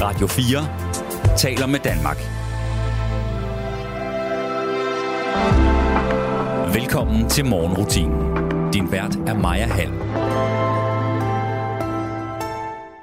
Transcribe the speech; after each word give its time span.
Radio 0.00 0.26
4 0.26 1.36
taler 1.36 1.66
med 1.66 1.80
Danmark. 1.80 2.16
Velkommen 6.74 7.28
til 7.28 7.44
morgenrutinen. 7.44 8.36
Din 8.72 8.92
vært 8.92 9.16
er 9.26 9.34
Maja 9.34 9.66
Hall. 9.66 9.92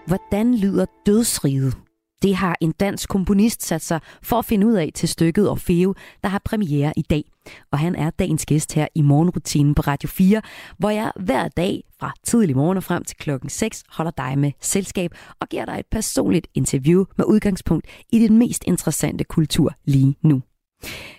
Hvordan 0.08 0.56
lyder 0.56 0.85
dødsriget? 1.06 1.83
Det 2.24 2.35
har 2.35 2.58
en 2.62 2.71
dansk 2.71 3.10
komponist 3.10 3.63
sat 3.63 3.81
sig 3.81 3.99
for 4.21 4.39
at 4.39 4.46
finde 4.46 4.67
ud 4.67 4.74
af 4.74 4.92
til 4.96 5.10
stykket 5.10 5.49
Orfeo, 5.49 5.94
der 6.24 6.29
har 6.29 6.42
premiere 6.46 6.94
i 6.97 7.01
dag. 7.01 7.24
Og 7.71 7.79
han 7.79 7.96
er 7.96 8.10
dagens 8.10 8.46
gæst 8.46 8.74
her 8.74 8.88
i 8.96 9.01
morgenrutinen 9.01 9.76
på 9.76 9.81
Radio 9.81 10.10
4, 10.10 10.42
hvor 10.78 10.89
jeg 10.89 11.12
hver 11.20 11.47
dag 11.47 11.83
fra 11.99 12.13
tidlig 12.24 12.56
morgen 12.56 12.78
og 12.78 12.83
frem 12.83 13.03
til 13.03 13.17
klokken 13.17 13.49
6 13.49 13.83
holder 13.89 14.12
dig 14.17 14.39
med 14.39 14.51
selskab 14.62 15.12
og 15.39 15.49
giver 15.49 15.65
dig 15.65 15.79
et 15.79 15.85
personligt 15.92 16.48
interview 16.53 17.05
med 17.17 17.25
udgangspunkt 17.25 17.88
i 18.12 18.20
den 18.20 18.37
mest 18.37 18.63
interessante 18.67 19.23
kultur 19.23 19.73
lige 19.85 20.15
nu. 20.21 20.41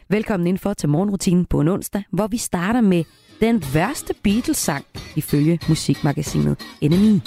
Velkommen 0.09 0.47
indenfor 0.47 0.73
til 0.73 0.89
morgenrutinen 0.89 1.47
på 1.47 1.61
en 1.61 1.69
onsdag, 1.69 2.03
hvor 2.13 2.27
vi 2.27 2.37
starter 2.37 2.81
med 2.81 3.05
den 3.41 3.65
værste 3.75 4.15
Beatles-sang 4.23 4.85
ifølge 5.17 5.59
musikmagasinet 5.69 6.61
Enemy. 6.81 7.21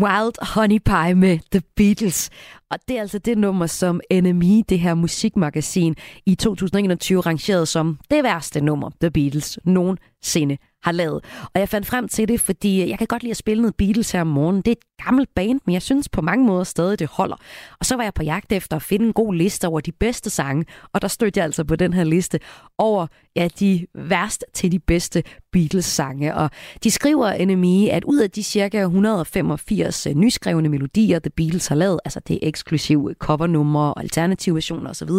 Wild 0.00 0.54
Honey 0.54 0.78
Pie 0.78 1.14
med 1.14 1.38
The 1.52 1.62
Beatles. 1.76 2.30
Og 2.70 2.78
det 2.88 2.96
er 2.96 3.00
altså 3.00 3.18
det 3.18 3.38
nummer, 3.38 3.66
som 3.66 4.00
NME, 4.12 4.62
det 4.68 4.80
her 4.80 4.94
musikmagasin, 4.94 5.96
i 6.26 6.34
2021 6.34 7.20
rangerede 7.20 7.66
som 7.66 7.98
det 8.10 8.24
værste 8.24 8.60
nummer, 8.60 8.90
The 9.00 9.10
Beatles 9.10 9.58
nogensinde 9.64 10.56
har 10.82 10.92
lavet. 10.92 11.24
Og 11.54 11.60
jeg 11.60 11.68
fandt 11.68 11.86
frem 11.86 12.08
til 12.08 12.28
det, 12.28 12.40
fordi 12.40 12.88
jeg 12.90 12.98
kan 12.98 13.06
godt 13.06 13.22
lide 13.22 13.30
at 13.30 13.36
spille 13.36 13.62
noget 13.62 13.76
Beatles 13.76 14.10
her 14.10 14.20
om 14.20 14.26
morgenen. 14.26 14.62
Det 14.62 14.70
er 14.70 14.72
et 14.72 15.04
gammelt 15.04 15.28
band, 15.34 15.60
men 15.66 15.72
jeg 15.72 15.82
synes 15.82 16.08
på 16.08 16.20
mange 16.20 16.46
måder 16.46 16.64
stadig, 16.64 16.98
det 16.98 17.06
holder. 17.06 17.36
Og 17.80 17.86
så 17.86 17.96
var 17.96 18.02
jeg 18.02 18.14
på 18.14 18.22
jagt 18.22 18.52
efter 18.52 18.76
at 18.76 18.82
finde 18.82 19.06
en 19.06 19.12
god 19.12 19.34
liste 19.34 19.68
over 19.68 19.80
de 19.80 19.92
bedste 19.92 20.30
sange, 20.30 20.64
og 20.92 21.02
der 21.02 21.08
stødte 21.08 21.38
jeg 21.38 21.44
altså 21.44 21.64
på 21.64 21.76
den 21.76 21.92
her 21.92 22.04
liste 22.04 22.40
over 22.78 23.06
ja, 23.36 23.48
de 23.60 23.86
værst 23.94 24.44
til 24.54 24.72
de 24.72 24.78
bedste 24.78 25.22
Beatles-sange. 25.52 26.34
Og 26.34 26.50
de 26.84 26.90
skriver 26.90 27.44
NME, 27.44 27.90
at 27.90 28.04
ud 28.04 28.18
af 28.18 28.30
de 28.30 28.42
cirka 28.42 28.80
185 28.80 30.06
øh, 30.06 30.14
nyskrevne 30.14 30.68
melodier, 30.68 31.18
The 31.18 31.30
Beatles 31.30 31.66
har 31.66 31.76
lavet, 31.76 32.00
altså 32.04 32.20
det 32.20 32.34
er 32.34 32.48
eksklusive 32.48 33.14
covernumre 33.18 33.94
og 33.94 34.00
alternative 34.00 34.54
versioner 34.54 34.90
osv., 34.90 35.10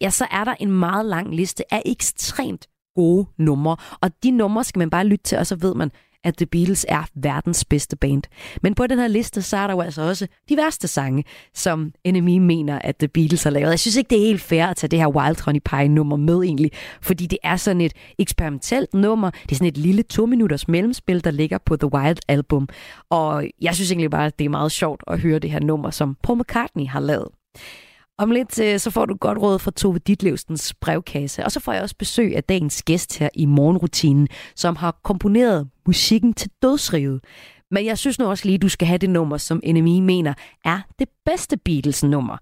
ja, 0.00 0.10
så 0.10 0.26
er 0.30 0.44
der 0.44 0.54
en 0.60 0.70
meget 0.70 1.06
lang 1.06 1.34
liste 1.34 1.74
af 1.74 1.82
ekstremt 1.86 2.66
gode 2.94 3.26
numre. 3.38 3.76
Og 4.00 4.10
de 4.22 4.30
numre 4.30 4.64
skal 4.64 4.78
man 4.78 4.90
bare 4.90 5.06
lytte 5.06 5.24
til, 5.24 5.38
og 5.38 5.46
så 5.46 5.56
ved 5.56 5.74
man, 5.74 5.90
at 6.24 6.36
The 6.36 6.46
Beatles 6.46 6.86
er 6.88 7.02
verdens 7.14 7.64
bedste 7.64 7.96
band. 7.96 8.22
Men 8.62 8.74
på 8.74 8.86
den 8.86 8.98
her 8.98 9.08
liste, 9.08 9.42
så 9.42 9.56
er 9.56 9.66
der 9.66 9.74
jo 9.74 9.80
altså 9.80 10.02
også 10.02 10.26
de 10.48 10.56
værste 10.56 10.88
sange, 10.88 11.24
som 11.54 11.92
NME 12.06 12.40
mener, 12.40 12.78
at 12.78 12.96
The 12.96 13.08
Beatles 13.08 13.42
har 13.42 13.50
lavet. 13.50 13.70
Jeg 13.70 13.80
synes 13.80 13.96
ikke, 13.96 14.10
det 14.10 14.22
er 14.22 14.26
helt 14.26 14.40
fair 14.40 14.66
at 14.66 14.76
tage 14.76 14.88
det 14.88 14.98
her 14.98 15.06
Wild 15.06 15.44
Honey 15.44 15.60
Pie 15.64 15.88
nummer 15.88 16.16
med 16.16 16.42
egentlig, 16.42 16.70
fordi 17.02 17.26
det 17.26 17.38
er 17.42 17.56
sådan 17.56 17.80
et 17.80 17.92
eksperimentelt 18.18 18.94
nummer. 18.94 19.30
Det 19.30 19.52
er 19.52 19.54
sådan 19.54 19.68
et 19.68 19.78
lille 19.78 20.02
to 20.02 20.26
minutters 20.26 20.68
mellemspil, 20.68 21.24
der 21.24 21.30
ligger 21.30 21.58
på 21.58 21.76
The 21.76 21.94
Wild 21.94 22.18
Album. 22.28 22.68
Og 23.10 23.44
jeg 23.60 23.74
synes 23.74 23.90
egentlig 23.90 24.10
bare, 24.10 24.26
at 24.26 24.38
det 24.38 24.44
er 24.44 24.48
meget 24.48 24.72
sjovt 24.72 25.02
at 25.06 25.20
høre 25.20 25.38
det 25.38 25.50
her 25.50 25.60
nummer, 25.60 25.90
som 25.90 26.16
Paul 26.22 26.38
McCartney 26.38 26.86
har 26.86 27.00
lavet. 27.00 27.28
Om 28.20 28.30
lidt 28.30 28.60
øh, 28.60 28.78
så 28.78 28.90
får 28.90 29.06
du 29.06 29.14
godt 29.14 29.38
råd 29.38 29.58
fra 29.58 29.70
Tove 29.70 29.98
Ditlevsens 29.98 30.74
brevkasse, 30.80 31.44
og 31.44 31.52
så 31.52 31.60
får 31.60 31.72
jeg 31.72 31.82
også 31.82 31.96
besøg 31.98 32.36
af 32.36 32.44
dagens 32.44 32.82
gæst 32.82 33.18
her 33.18 33.28
i 33.34 33.46
morgenrutinen, 33.46 34.28
som 34.56 34.76
har 34.76 35.00
komponeret 35.02 35.68
musikken 35.86 36.34
til 36.34 36.50
dødsriget. 36.62 37.20
Men 37.70 37.86
jeg 37.86 37.98
synes 37.98 38.18
nu 38.18 38.26
også 38.26 38.44
lige, 38.44 38.54
at 38.54 38.62
du 38.62 38.68
skal 38.68 38.88
have 38.88 38.98
det 38.98 39.10
nummer, 39.10 39.36
som 39.36 39.62
NMI 39.66 40.00
mener 40.00 40.34
er 40.64 40.80
det 40.98 41.08
bedste 41.24 41.56
Beatles-nummer. 41.56 42.36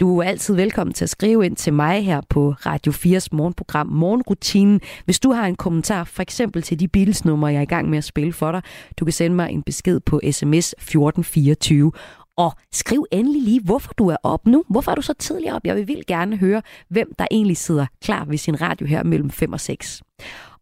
Du 0.00 0.18
er 0.18 0.24
altid 0.24 0.54
velkommen 0.54 0.94
til 0.94 1.04
at 1.04 1.10
skrive 1.10 1.46
ind 1.46 1.56
til 1.56 1.72
mig 1.72 2.04
her 2.04 2.20
på 2.28 2.54
Radio 2.66 2.92
4's 2.92 3.26
morgenprogram 3.32 3.86
Morgenrutinen. 3.86 4.80
Hvis 5.04 5.20
du 5.20 5.32
har 5.32 5.46
en 5.46 5.56
kommentar, 5.56 6.04
for 6.04 6.22
eksempel 6.22 6.62
til 6.62 6.80
de 6.80 6.88
Beatles-numre, 6.88 7.48
jeg 7.48 7.58
er 7.58 7.62
i 7.62 7.64
gang 7.64 7.90
med 7.90 7.98
at 7.98 8.04
spille 8.04 8.32
for 8.32 8.52
dig, 8.52 8.62
du 8.98 9.04
kan 9.04 9.12
sende 9.12 9.36
mig 9.36 9.50
en 9.50 9.62
besked 9.62 10.00
på 10.00 10.20
sms 10.30 10.74
1424. 10.78 11.92
Og 12.36 12.52
skriv 12.72 13.06
endelig 13.12 13.42
lige, 13.42 13.60
hvorfor 13.60 13.92
du 13.92 14.08
er 14.08 14.16
op 14.22 14.46
nu. 14.46 14.64
Hvorfor 14.70 14.90
er 14.90 14.94
du 14.94 15.02
så 15.02 15.12
tidligt 15.14 15.52
op? 15.52 15.64
Jeg 15.64 15.76
vil 15.76 15.88
vildt 15.88 16.06
gerne 16.06 16.36
høre, 16.36 16.62
hvem 16.88 17.12
der 17.18 17.26
egentlig 17.30 17.56
sidder 17.56 17.86
klar 18.02 18.24
ved 18.24 18.38
sin 18.38 18.60
radio 18.60 18.86
her 18.86 19.02
mellem 19.02 19.30
5 19.30 19.52
og 19.52 19.60
6. 19.60 20.02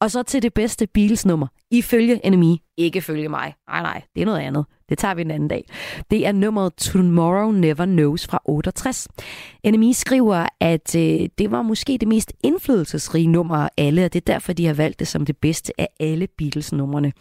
Og 0.00 0.10
så 0.10 0.22
til 0.22 0.42
det 0.42 0.54
bedste 0.54 0.86
Beatles-nummer. 0.86 1.46
Ifølge 1.70 2.30
NMI. 2.30 2.60
Ikke 2.76 3.00
følge 3.00 3.28
mig. 3.28 3.54
Nej, 3.68 3.82
nej, 3.82 4.02
det 4.14 4.22
er 4.22 4.26
noget 4.26 4.40
andet. 4.40 4.64
Det 4.90 4.98
tager 4.98 5.14
vi 5.14 5.20
en 5.22 5.30
anden 5.30 5.48
dag. 5.48 5.64
Det 6.10 6.26
er 6.26 6.32
nummeret 6.32 6.74
Tomorrow 6.74 7.50
Never 7.50 7.84
Knows 7.84 8.26
fra 8.26 8.38
68. 8.44 9.08
NME 9.66 9.94
skriver, 9.94 10.46
at 10.60 10.96
øh, 10.96 11.28
det 11.38 11.50
var 11.50 11.62
måske 11.62 11.98
det 12.00 12.08
mest 12.08 12.32
indflydelsesrige 12.44 13.26
nummer 13.26 13.56
af 13.56 13.68
alle, 13.76 14.04
og 14.04 14.12
det 14.12 14.20
er 14.20 14.32
derfor, 14.32 14.52
de 14.52 14.66
har 14.66 14.74
valgt 14.74 14.98
det 14.98 15.08
som 15.08 15.26
det 15.26 15.36
bedste 15.36 15.80
af 15.80 15.88
alle 16.00 16.26
Beatles-numrene. 16.38 17.12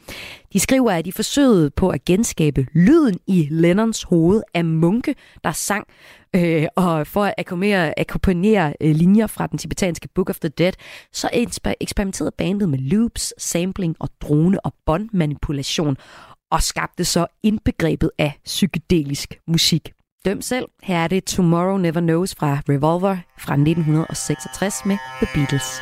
De 0.53 0.59
skriver, 0.59 0.91
at 0.91 1.05
de 1.05 1.11
forsøgede 1.11 1.69
på 1.69 1.89
at 1.89 2.05
genskabe 2.05 2.67
lyden 2.73 3.19
i 3.27 3.47
Lennons 3.51 4.03
hoved 4.03 4.41
af 4.53 4.65
munke, 4.65 5.15
der 5.43 5.51
sang, 5.51 5.87
øh, 6.35 6.65
og 6.75 7.07
for 7.07 7.23
at 7.23 7.33
akkompagnere, 7.37 7.99
akkompagnere 7.99 8.73
øh, 8.81 8.95
linjer 8.95 9.27
fra 9.27 9.47
den 9.47 9.57
tibetanske 9.57 10.07
Book 10.15 10.29
of 10.29 10.39
the 10.39 10.49
Dead, 10.49 10.73
så 11.13 11.29
eksperimenterede 11.81 12.31
bandet 12.37 12.69
med 12.69 12.79
loops, 12.79 13.33
sampling 13.37 13.95
og 13.99 14.09
drone- 14.23 14.59
og 14.65 14.73
båndmanipulation, 14.85 15.97
og 16.51 16.63
skabte 16.63 17.05
så 17.05 17.27
indbegrebet 17.43 18.11
af 18.17 18.39
psykedelisk 18.45 19.39
musik. 19.47 19.91
Døm 20.25 20.41
selv, 20.41 20.65
her 20.83 20.97
er 20.97 21.07
det 21.07 21.23
Tomorrow 21.23 21.77
Never 21.77 22.01
Knows 22.01 22.35
fra 22.35 22.61
Revolver 22.69 23.17
fra 23.37 23.53
1966 23.53 24.85
med 24.85 24.97
The 25.21 25.27
Beatles. 25.33 25.81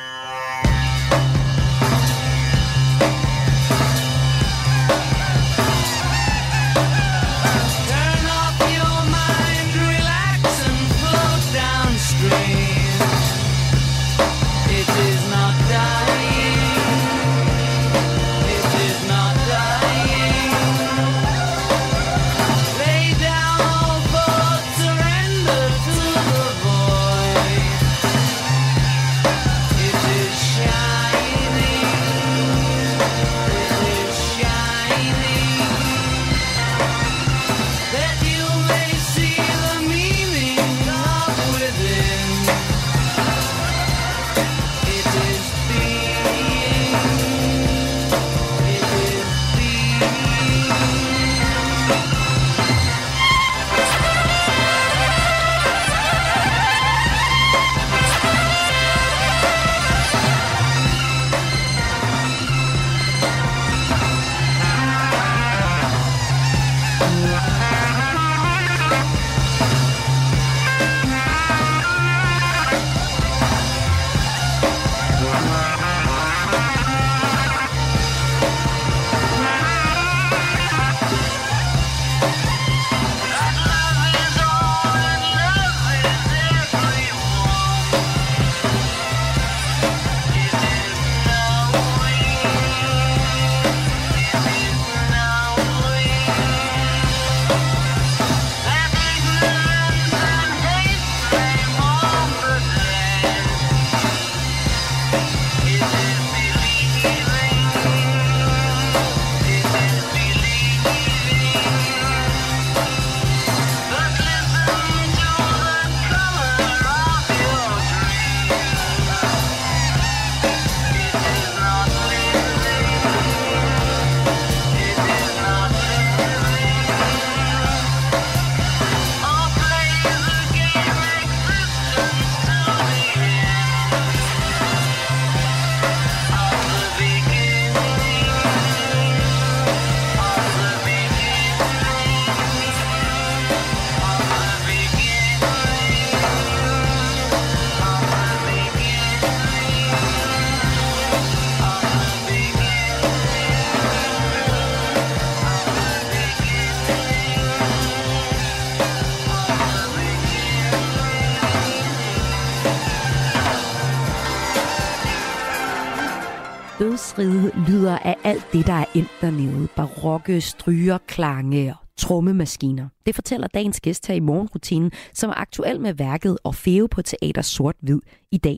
Dødsride 167.18 167.52
lyder 167.68 167.98
af 167.98 168.16
alt 168.24 168.48
det, 168.54 168.68
der 168.68 168.74
er 168.74 168.86
endt 168.96 169.12
dernede. 169.22 169.68
Barokke, 169.76 170.42
stryger, 170.42 170.98
klange 171.08 171.70
og 171.70 171.88
trommemaskiner. 171.98 172.88
Det 173.06 173.16
fortæller 173.16 173.48
dagens 173.48 173.82
gæst 173.82 174.08
her 174.08 174.16
i 174.16 174.20
morgenrutinen, 174.20 174.92
som 175.14 175.30
er 175.30 175.34
aktuel 175.34 175.82
med 175.82 175.94
værket 175.94 176.38
og 176.44 176.56
fæve 176.56 176.90
på 176.90 177.02
teater 177.02 177.42
sort-hvid 177.42 178.00
i 178.32 178.38
dag. 178.38 178.58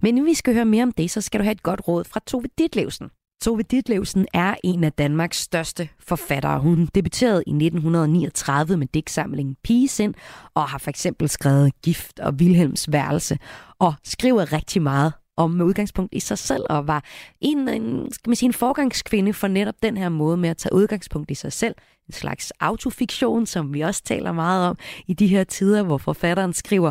Men 0.00 0.08
inden 0.08 0.26
vi 0.26 0.34
skal 0.34 0.54
høre 0.54 0.64
mere 0.64 0.82
om 0.82 0.92
det, 0.92 1.10
så 1.10 1.20
skal 1.20 1.40
du 1.40 1.44
have 1.44 1.52
et 1.52 1.62
godt 1.62 1.88
råd 1.88 2.04
fra 2.04 2.20
Tove 2.26 2.44
Ditlevsen. 2.58 3.10
Tove 3.42 3.62
Ditlevsen 3.62 4.26
er 4.34 4.54
en 4.64 4.84
af 4.84 4.92
Danmarks 4.92 5.40
største 5.40 5.88
forfattere. 6.00 6.60
Hun 6.60 6.88
debuterede 6.94 7.42
i 7.46 7.50
1939 7.50 8.76
med 8.76 8.86
digtsamlingen 8.86 9.56
Pigesind 9.64 10.14
og 10.54 10.62
har 10.62 10.78
for 10.78 10.90
eksempel 10.90 11.28
skrevet 11.28 11.72
Gift 11.82 12.20
og 12.20 12.38
Vilhelms 12.38 12.92
værelse 12.92 13.38
og 13.78 13.94
skriver 14.04 14.52
rigtig 14.52 14.82
meget 14.82 15.12
om 15.36 15.50
med 15.50 15.64
udgangspunkt 15.64 16.14
i 16.14 16.20
sig 16.20 16.38
selv, 16.38 16.64
og 16.70 16.86
var 16.86 17.04
en, 17.40 17.68
en, 17.68 18.12
skal 18.12 18.30
man 18.30 18.36
sige, 18.36 18.46
en 18.46 18.52
forgangskvinde 18.52 19.32
for 19.32 19.48
netop 19.48 19.74
den 19.82 19.96
her 19.96 20.08
måde 20.08 20.36
med 20.36 20.48
at 20.48 20.56
tage 20.56 20.72
udgangspunkt 20.74 21.30
i 21.30 21.34
sig 21.34 21.52
selv. 21.52 21.74
En 22.06 22.12
slags 22.12 22.52
autofiktion, 22.60 23.46
som 23.46 23.74
vi 23.74 23.80
også 23.80 24.02
taler 24.04 24.32
meget 24.32 24.68
om 24.68 24.78
i 25.06 25.14
de 25.14 25.26
her 25.26 25.44
tider, 25.44 25.82
hvor 25.82 25.98
forfatteren 25.98 26.52
skriver 26.52 26.90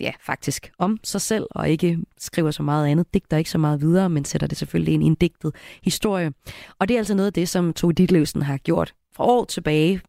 ja, 0.00 0.12
faktisk 0.20 0.70
om 0.78 0.98
sig 1.04 1.20
selv, 1.20 1.46
og 1.50 1.70
ikke 1.70 1.98
skriver 2.18 2.50
så 2.50 2.62
meget 2.62 2.86
andet, 2.86 3.14
digter 3.14 3.36
ikke 3.36 3.50
så 3.50 3.58
meget 3.58 3.80
videre, 3.80 4.10
men 4.10 4.24
sætter 4.24 4.46
det 4.46 4.58
selvfølgelig 4.58 4.94
ind 4.94 5.02
i 5.02 5.06
en 5.06 5.14
digtet 5.14 5.54
historie. 5.82 6.32
Og 6.78 6.88
det 6.88 6.94
er 6.94 6.98
altså 6.98 7.14
noget 7.14 7.26
af 7.26 7.32
det, 7.32 7.48
som 7.48 7.72
Tove 7.72 7.92
Ditlevsen 7.92 8.42
har 8.42 8.56
gjort 8.56 8.94
for 9.16 9.24
år 9.24 9.44
tilbage, 9.44 10.00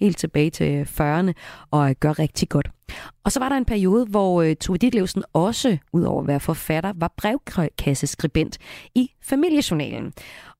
helt 0.00 0.16
tilbage 0.16 0.50
til 0.50 0.82
40'erne, 1.00 1.32
og 1.70 1.94
gør 2.00 2.18
rigtig 2.18 2.48
godt. 2.48 2.70
Og 3.24 3.32
så 3.32 3.40
var 3.40 3.48
der 3.48 3.56
en 3.56 3.64
periode, 3.64 4.06
hvor 4.06 4.42
øh, 4.42 4.56
Tove 4.56 4.78
Ditlevsen 4.78 5.24
også, 5.32 5.78
udover 5.92 6.20
at 6.22 6.26
være 6.26 6.40
forfatter, 6.40 6.92
var 6.96 7.14
brevkasseskribent 7.16 8.58
i 8.94 9.10
familiejournalen. 9.22 10.12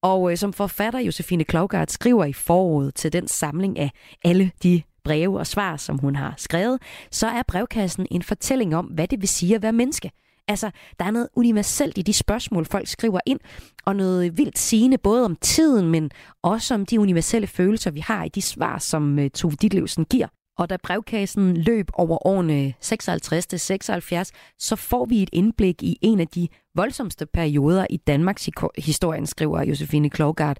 Og 0.02 0.30
øh, 0.30 0.36
som 0.36 0.52
forfatter, 0.52 1.00
Josefine 1.00 1.44
Klogart 1.44 1.90
skriver 1.90 2.24
i 2.24 2.32
foråret 2.32 2.94
til 2.94 3.12
den 3.12 3.28
samling 3.28 3.78
af 3.78 3.90
alle 4.24 4.50
de 4.62 4.82
breve 5.04 5.38
og 5.38 5.46
svar, 5.46 5.76
som 5.76 5.98
hun 5.98 6.16
har 6.16 6.34
skrevet, 6.36 6.82
så 7.10 7.26
er 7.26 7.42
brevkassen 7.48 8.06
en 8.10 8.22
fortælling 8.22 8.76
om, 8.76 8.84
hvad 8.84 9.08
det 9.08 9.20
vil 9.20 9.28
sige 9.28 9.54
at 9.54 9.62
være 9.62 9.72
menneske. 9.72 10.10
Altså, 10.48 10.70
der 10.98 11.04
er 11.04 11.10
noget 11.10 11.28
universelt 11.36 11.98
i 11.98 12.02
de 12.02 12.12
spørgsmål, 12.12 12.64
folk 12.64 12.88
skriver 12.88 13.20
ind, 13.26 13.40
og 13.84 13.96
noget 13.96 14.38
vildt 14.38 14.58
sigende, 14.58 14.98
både 14.98 15.24
om 15.24 15.36
tiden, 15.36 15.90
men 15.90 16.10
også 16.42 16.74
om 16.74 16.86
de 16.86 17.00
universelle 17.00 17.46
følelser, 17.46 17.90
vi 17.90 18.00
har 18.00 18.24
i 18.24 18.28
de 18.28 18.42
svar, 18.42 18.78
som 18.78 19.18
uh, 19.18 19.26
Tove 19.34 19.54
Ditlevsen 19.54 20.04
giver. 20.04 20.26
Og 20.58 20.70
da 20.70 20.76
brevkassen 20.82 21.56
løb 21.56 21.88
over 21.94 22.26
årene 22.26 22.74
56 22.80 23.46
til 23.46 23.60
76, 23.60 24.32
så 24.58 24.76
får 24.76 25.04
vi 25.04 25.22
et 25.22 25.30
indblik 25.32 25.82
i 25.82 25.98
en 26.02 26.20
af 26.20 26.28
de 26.28 26.48
voldsomste 26.74 27.26
perioder 27.26 27.86
i 27.90 27.96
Danmarks 27.96 28.48
historien, 28.78 29.26
skriver 29.26 29.62
Josefine 29.62 30.10
Klogart. 30.10 30.58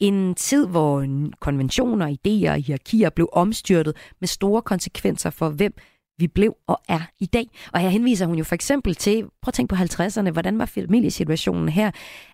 En 0.00 0.34
tid, 0.34 0.66
hvor 0.66 1.06
konventioner, 1.40 2.06
idéer 2.06 2.50
og 2.50 2.62
hierarkier 2.62 3.10
blev 3.10 3.28
omstyrtet 3.32 3.96
med 4.20 4.28
store 4.28 4.62
konsekvenser 4.62 5.30
for, 5.30 5.48
hvem 5.48 5.74
vi 6.18 6.26
blev 6.26 6.56
og 6.66 6.80
er 6.88 7.00
i 7.20 7.26
dag. 7.26 7.46
Og 7.72 7.80
her 7.80 7.88
henviser 7.88 8.26
hun 8.26 8.38
jo 8.38 8.44
for 8.44 8.54
eksempel 8.54 8.94
til, 8.94 9.22
prøv 9.22 9.48
at 9.48 9.54
tænke 9.54 9.74
på 9.74 9.82
50'erne, 9.82 10.30
hvordan 10.30 10.58
var 10.58 10.66
familiesituationen 10.66 11.68
her? 11.68 11.90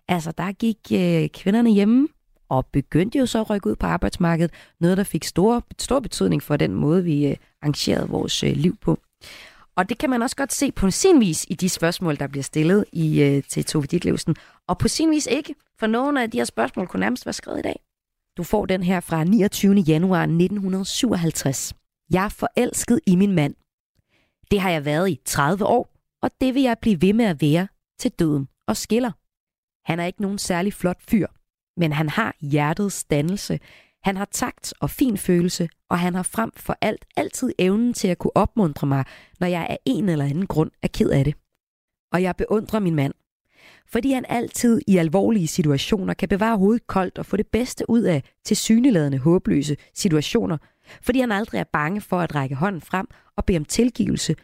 Altså, 0.07 0.31
der 0.31 0.51
gik 0.51 0.77
øh, 0.93 1.29
kvinderne 1.29 1.71
hjemme 1.71 2.07
og 2.49 2.65
begyndte 2.65 3.19
jo 3.19 3.25
så 3.25 3.41
at 3.41 3.49
rykke 3.49 3.69
ud 3.69 3.75
på 3.75 3.87
arbejdsmarkedet. 3.87 4.51
Noget, 4.79 4.97
der 4.97 5.03
fik 5.03 5.23
stor, 5.23 5.63
stor 5.79 5.99
betydning 5.99 6.43
for 6.43 6.57
den 6.57 6.73
måde, 6.75 7.03
vi 7.03 7.27
øh, 7.27 7.35
arrangerede 7.61 8.09
vores 8.09 8.43
øh, 8.43 8.51
liv 8.51 8.77
på. 8.81 8.99
Og 9.75 9.89
det 9.89 9.97
kan 9.97 10.09
man 10.09 10.21
også 10.21 10.35
godt 10.35 10.53
se 10.53 10.71
på 10.71 10.91
sin 10.91 11.19
vis 11.19 11.45
i 11.49 11.53
de 11.53 11.69
spørgsmål, 11.69 12.15
der 12.15 12.27
bliver 12.27 12.43
stillet 12.43 12.85
i, 12.91 13.21
øh, 13.21 13.43
til 13.49 13.65
Tove 13.65 13.85
Ditlevsen. 13.85 14.35
Og 14.67 14.77
på 14.77 14.87
sin 14.87 15.11
vis 15.11 15.27
ikke, 15.31 15.55
for 15.79 15.87
nogle 15.87 16.23
af 16.23 16.31
de 16.31 16.37
her 16.37 16.45
spørgsmål 16.45 16.87
kunne 16.87 16.99
nærmest 16.99 17.25
være 17.25 17.33
skrevet 17.33 17.59
i 17.59 17.61
dag. 17.61 17.79
Du 18.37 18.43
får 18.43 18.65
den 18.65 18.83
her 18.83 18.99
fra 18.99 19.23
29. 19.23 19.75
januar 19.75 20.21
1957. 20.21 21.73
Jeg 22.11 22.25
er 22.25 22.29
forelsket 22.29 22.99
i 23.07 23.15
min 23.15 23.31
mand. 23.31 23.55
Det 24.51 24.59
har 24.59 24.69
jeg 24.69 24.85
været 24.85 25.09
i 25.09 25.19
30 25.25 25.65
år, 25.65 25.89
og 26.21 26.31
det 26.41 26.55
vil 26.55 26.61
jeg 26.61 26.77
blive 26.81 27.01
ved 27.01 27.13
med 27.13 27.25
at 27.25 27.41
være 27.41 27.67
til 27.99 28.11
døden 28.11 28.47
og 28.67 28.77
skiller. 28.77 29.11
Han 29.85 29.99
er 29.99 30.05
ikke 30.05 30.21
nogen 30.21 30.37
særlig 30.37 30.73
flot 30.73 31.01
fyr, 31.01 31.27
men 31.77 31.91
han 31.91 32.09
har 32.09 32.35
hjertets 32.41 33.03
dannelse. 33.03 33.59
Han 34.03 34.17
har 34.17 34.25
takt 34.25 34.73
og 34.79 34.89
fin 34.89 35.17
følelse, 35.17 35.69
og 35.89 35.99
han 35.99 36.15
har 36.15 36.23
frem 36.23 36.51
for 36.55 36.77
alt 36.81 37.05
altid 37.17 37.53
evnen 37.59 37.93
til 37.93 38.07
at 38.07 38.17
kunne 38.17 38.37
opmuntre 38.37 38.87
mig, 38.87 39.05
når 39.39 39.47
jeg 39.47 39.67
af 39.69 39.79
en 39.85 40.09
eller 40.09 40.25
anden 40.25 40.47
grund 40.47 40.71
er 40.81 40.87
ked 40.87 41.09
af 41.09 41.23
det. 41.25 41.35
Og 42.11 42.23
jeg 42.23 42.35
beundrer 42.35 42.79
min 42.79 42.95
mand, 42.95 43.13
fordi 43.87 44.11
han 44.11 44.25
altid 44.29 44.81
i 44.87 44.97
alvorlige 44.97 45.47
situationer 45.47 46.13
kan 46.13 46.29
bevare 46.29 46.57
hovedet 46.57 46.87
koldt 46.87 47.17
og 47.17 47.25
få 47.25 47.37
det 47.37 47.47
bedste 47.47 47.89
ud 47.89 48.01
af 48.01 48.23
tilsyneladende 48.45 49.17
håbløse 49.17 49.77
situationer, 49.93 50.57
fordi 51.01 51.19
han 51.19 51.31
aldrig 51.31 51.59
er 51.59 51.63
bange 51.73 52.01
for 52.01 52.19
at 52.19 52.35
række 52.35 52.55
hånden 52.55 52.81
frem 52.81 53.07
og 53.37 53.45
bede 53.45 53.57
om 53.57 53.65
tilgivelse, 53.65 54.35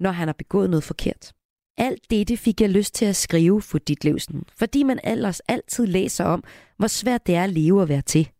når 0.00 0.10
han 0.10 0.28
har 0.28 0.32
begået 0.32 0.70
noget 0.70 0.84
forkert. 0.84 1.32
Alt 1.78 2.10
dette 2.10 2.36
fik 2.36 2.60
jeg 2.60 2.70
lyst 2.70 2.94
til 2.94 3.04
at 3.04 3.16
skrive 3.16 3.62
for 3.62 3.78
dit 3.78 4.04
livsen, 4.04 4.44
fordi 4.56 4.82
man 4.82 5.00
ellers 5.04 5.40
altid 5.40 5.86
læser 5.86 6.24
om, 6.24 6.44
hvor 6.76 6.86
svært 6.86 7.26
det 7.26 7.34
er 7.34 7.44
at 7.44 7.50
leve 7.50 7.80
og 7.80 7.88
være 7.88 8.02
til. 8.02 8.30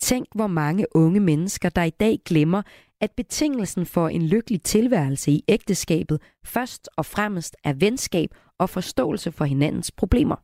Tænk, 0.00 0.26
hvor 0.34 0.46
mange 0.46 0.86
unge 0.96 1.20
mennesker, 1.20 1.68
der 1.68 1.82
i 1.82 1.90
dag 1.90 2.18
glemmer, 2.24 2.62
at 3.00 3.10
betingelsen 3.16 3.86
for 3.86 4.08
en 4.08 4.26
lykkelig 4.26 4.62
tilværelse 4.62 5.30
i 5.30 5.44
ægteskabet 5.48 6.22
først 6.44 6.88
og 6.96 7.06
fremmest 7.06 7.56
er 7.64 7.72
venskab 7.72 8.30
og 8.58 8.70
forståelse 8.70 9.32
for 9.32 9.44
hinandens 9.44 9.90
problemer. 9.90 10.36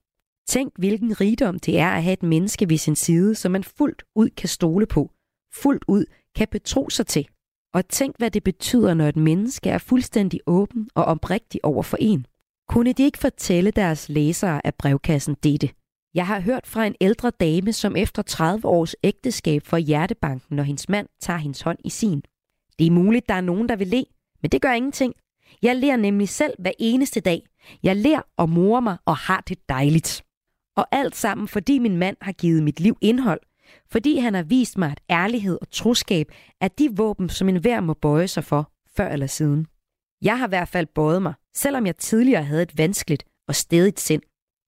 Tænk, 0.49 0.73
hvilken 0.79 1.21
rigdom 1.21 1.59
det 1.59 1.79
er 1.79 1.91
at 1.91 2.03
have 2.03 2.13
et 2.13 2.23
menneske 2.23 2.69
ved 2.69 2.77
sin 2.77 2.97
side, 2.97 3.35
som 3.35 3.53
man 3.53 3.65
fuldt 3.65 4.03
ud 4.15 4.29
kan 4.29 4.49
stole 4.49 4.87
på, 4.87 5.11
fuldt 5.55 5.85
ud 5.89 6.05
kan 6.37 6.49
betro 6.51 6.91
sig 6.91 7.07
til. 7.07 7.29
Og 7.75 7.89
tænk, 7.89 8.19
hvad 8.19 8.31
det 8.31 8.45
betyder, 8.45 8.95
når 8.95 9.09
et 9.09 9.17
menneske 9.17 9.71
er 9.71 9.79
fuldstændig 9.79 10.41
åben 10.47 10.89
og 10.95 11.05
oprigtig 11.05 11.65
over 11.65 11.83
for 11.83 11.97
en. 12.01 12.27
Kunne 12.69 12.93
de 12.93 13.03
ikke 13.03 13.19
fortælle 13.19 13.71
deres 13.71 14.09
læsere 14.09 14.67
af 14.67 14.75
brevkassen 14.75 15.37
dette? 15.43 15.71
Jeg 16.15 16.27
har 16.27 16.41
hørt 16.41 16.67
fra 16.67 16.87
en 16.87 16.95
ældre 17.01 17.31
dame, 17.31 17.73
som 17.73 17.97
efter 17.97 18.23
30 18.23 18.69
års 18.69 18.97
ægteskab 19.03 19.67
får 19.67 19.77
hjertebanken, 19.77 20.57
når 20.57 20.63
hendes 20.63 20.89
mand 20.89 21.09
tager 21.21 21.39
hendes 21.39 21.63
hånd 21.63 21.79
i 21.85 21.91
sin. 21.91 22.23
Det 22.79 22.87
er 22.87 22.91
muligt, 22.91 23.29
der 23.29 23.35
er 23.35 23.41
nogen, 23.41 23.69
der 23.69 23.77
vil 23.77 23.87
le, 23.89 24.05
men 24.43 24.51
det 24.51 24.63
gør 24.63 24.73
ingenting. 24.73 25.15
Jeg 25.63 25.77
lærer 25.77 25.97
nemlig 25.97 26.29
selv 26.29 26.55
hver 26.59 26.73
eneste 26.79 27.21
dag. 27.21 27.47
Jeg 27.83 27.97
lærer 27.97 28.23
og 28.37 28.49
morer 28.49 28.81
mig 28.81 28.97
og 29.05 29.17
har 29.17 29.43
det 29.49 29.69
dejligt. 29.69 30.25
Og 30.77 30.87
alt 30.93 31.17
sammen, 31.17 31.49
fordi 31.49 31.79
min 31.79 31.97
mand 31.97 32.17
har 32.21 32.33
givet 32.33 32.63
mit 32.63 32.81
liv 32.81 32.97
indhold, 33.01 33.41
fordi 33.93 34.19
han 34.19 34.35
har 34.35 34.43
vist 34.43 34.79
mig, 34.79 34.91
at 34.91 35.01
ærlighed 35.11 35.59
og 35.61 35.71
troskab 35.71 36.27
er 36.61 36.69
de 36.69 36.89
våben, 36.97 37.29
som 37.29 37.49
enhver 37.49 37.81
må 37.81 37.95
bøje 37.95 38.29
sig 38.29 38.45
for, 38.45 38.73
før 38.97 39.09
eller 39.09 39.27
siden. 39.27 39.67
Jeg 40.23 40.39
har 40.39 40.47
i 40.47 40.49
hvert 40.49 40.69
fald 40.69 40.87
bøjet 40.87 41.23
mig, 41.23 41.35
selvom 41.55 41.87
jeg 41.87 41.97
tidligere 41.97 42.45
havde 42.45 42.63
et 42.63 42.79
vanskeligt 42.79 43.25
og 43.49 43.55
stedigt 43.55 44.01
sind. 44.01 44.23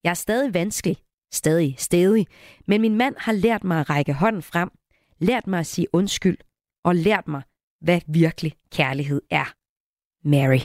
Jeg 0.05 0.11
er 0.11 0.15
stadig 0.15 0.55
vanskelig, 0.55 0.97
stadig 1.33 1.75
stedig, 1.79 2.27
men 2.67 2.81
min 2.81 2.97
mand 2.97 3.15
har 3.19 3.33
lært 3.33 3.65
mig 3.65 3.81
at 3.81 3.91
række 3.91 4.13
hånden 4.13 4.43
frem, 4.43 4.71
lært 5.19 5.47
mig 5.47 5.61
at 5.61 5.67
sige 5.67 5.87
undskyld, 5.93 6.39
og 6.85 6.95
lært 6.97 7.29
mig, 7.29 7.43
hvad 7.81 8.01
virkelig 8.07 8.53
kærlighed 8.73 9.23
er. 9.31 9.55
Mary. 10.29 10.61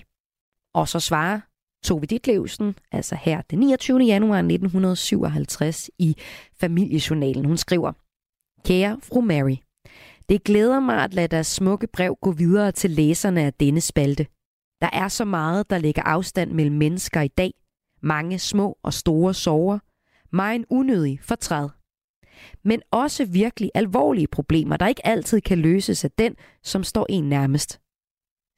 Og 0.74 0.88
så 0.88 1.00
svarer 1.00 1.40
Tove 1.84 2.06
Ditlevsen, 2.06 2.76
altså 2.92 3.16
her 3.16 3.42
den 3.42 3.60
29. 3.60 4.00
januar 4.00 4.38
1957 4.38 5.90
i 6.00 6.16
familiejournalen. 6.54 7.46
Hun 7.46 7.58
skriver, 7.58 7.94
Kære 8.66 9.00
fru 9.04 9.22
Mary, 9.22 9.56
det 10.30 10.44
glæder 10.44 10.80
mig 10.80 11.04
at 11.04 11.14
lade 11.14 11.28
deres 11.28 11.48
smukke 11.48 11.88
brev 11.88 12.18
gå 12.22 12.32
videre 12.32 12.72
til 12.72 12.90
læserne 12.90 13.42
af 13.42 13.54
denne 13.54 13.82
spalte. 13.82 14.28
Der 14.82 14.90
er 14.94 15.08
så 15.08 15.26
meget, 15.26 15.70
der 15.70 15.78
lægger 15.78 16.02
afstand 16.02 16.52
mellem 16.52 16.76
mennesker 16.76 17.22
i 17.22 17.28
dag. 17.28 17.54
Mange 18.02 18.40
små 18.40 18.78
og 18.84 18.94
store 18.94 19.34
sorger. 19.34 19.80
Mig 20.36 20.56
en 20.56 20.66
unødig 20.70 21.20
fortræd. 21.22 21.70
Men 22.64 22.82
også 22.92 23.26
virkelig 23.26 23.72
alvorlige 23.76 24.28
problemer, 24.28 24.78
der 24.78 24.88
ikke 24.88 25.08
altid 25.08 25.42
kan 25.42 25.58
løses 25.58 26.06
af 26.06 26.12
den, 26.12 26.36
som 26.64 26.84
står 26.84 27.06
en 27.10 27.30
nærmest. 27.30 27.80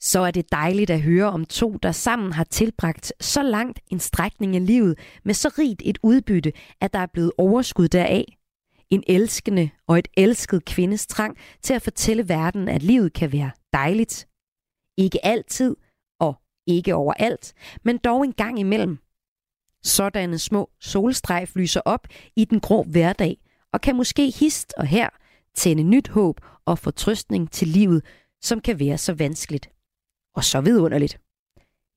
Så 0.02 0.20
er 0.20 0.32
det 0.32 0.52
dejligt 0.52 0.90
at 0.90 1.02
høre 1.02 1.26
om 1.26 1.46
to, 1.46 1.78
der 1.84 1.92
sammen 1.92 2.34
har 2.34 2.44
tilbragt 2.44 3.14
så 3.20 3.44
langt 3.44 3.80
en 3.92 4.00
strækning 4.00 4.56
af 4.56 4.66
livet 4.66 5.00
med 5.24 5.34
så 5.34 5.50
rigt 5.60 5.82
et 5.86 5.98
udbytte, 6.04 6.54
at 6.82 6.94
der 6.94 7.00
er 7.00 7.08
blevet 7.14 7.32
overskud 7.38 7.88
deraf. 7.88 8.26
En 8.92 9.04
elskende 9.08 9.70
og 9.88 10.00
et 10.00 10.08
elsket 10.18 10.66
kvindes 10.66 11.08
trang 11.08 11.38
til 11.62 11.74
at 11.74 11.82
fortælle 11.82 12.30
verden, 12.30 12.68
at 12.68 12.84
livet 12.84 13.14
kan 13.14 13.32
være 13.32 13.52
dejligt. 13.74 14.28
Ikke 14.98 15.26
altid 15.26 15.76
og 16.20 16.42
ikke 16.68 16.96
overalt, 16.96 17.54
men 17.84 17.98
dog 17.98 18.24
en 18.24 18.34
gang 18.34 18.60
imellem. 18.60 18.98
Sådanne 19.84 20.40
små 20.40 20.70
solstrejf 20.80 21.56
lyser 21.56 21.82
op 21.86 22.08
i 22.36 22.46
den 22.46 22.60
grå 22.60 22.84
hverdag 22.84 23.38
og 23.74 23.82
kan 23.82 23.96
måske 23.96 24.30
hist 24.30 24.74
og 24.78 24.88
her 24.88 25.10
tænde 25.56 25.84
nyt 25.84 26.08
håb 26.08 26.42
og 26.66 26.80
fortrøstning 26.80 27.52
til 27.52 27.68
livet, 27.68 28.06
som 28.42 28.62
kan 28.62 28.80
være 28.80 28.98
så 28.98 29.14
vanskeligt 29.14 29.70
og 30.36 30.44
så 30.44 30.62
vidunderligt. 30.62 31.20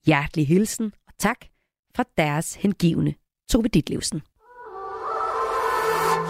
Hjertelig 0.07 0.49
hilsen 0.49 0.93
og 1.07 1.13
tak 1.19 1.47
fra 1.97 2.05
deres 2.17 2.55
hengivne 2.55 3.15
Tove 3.49 3.69
Ditlevsen. 3.69 4.23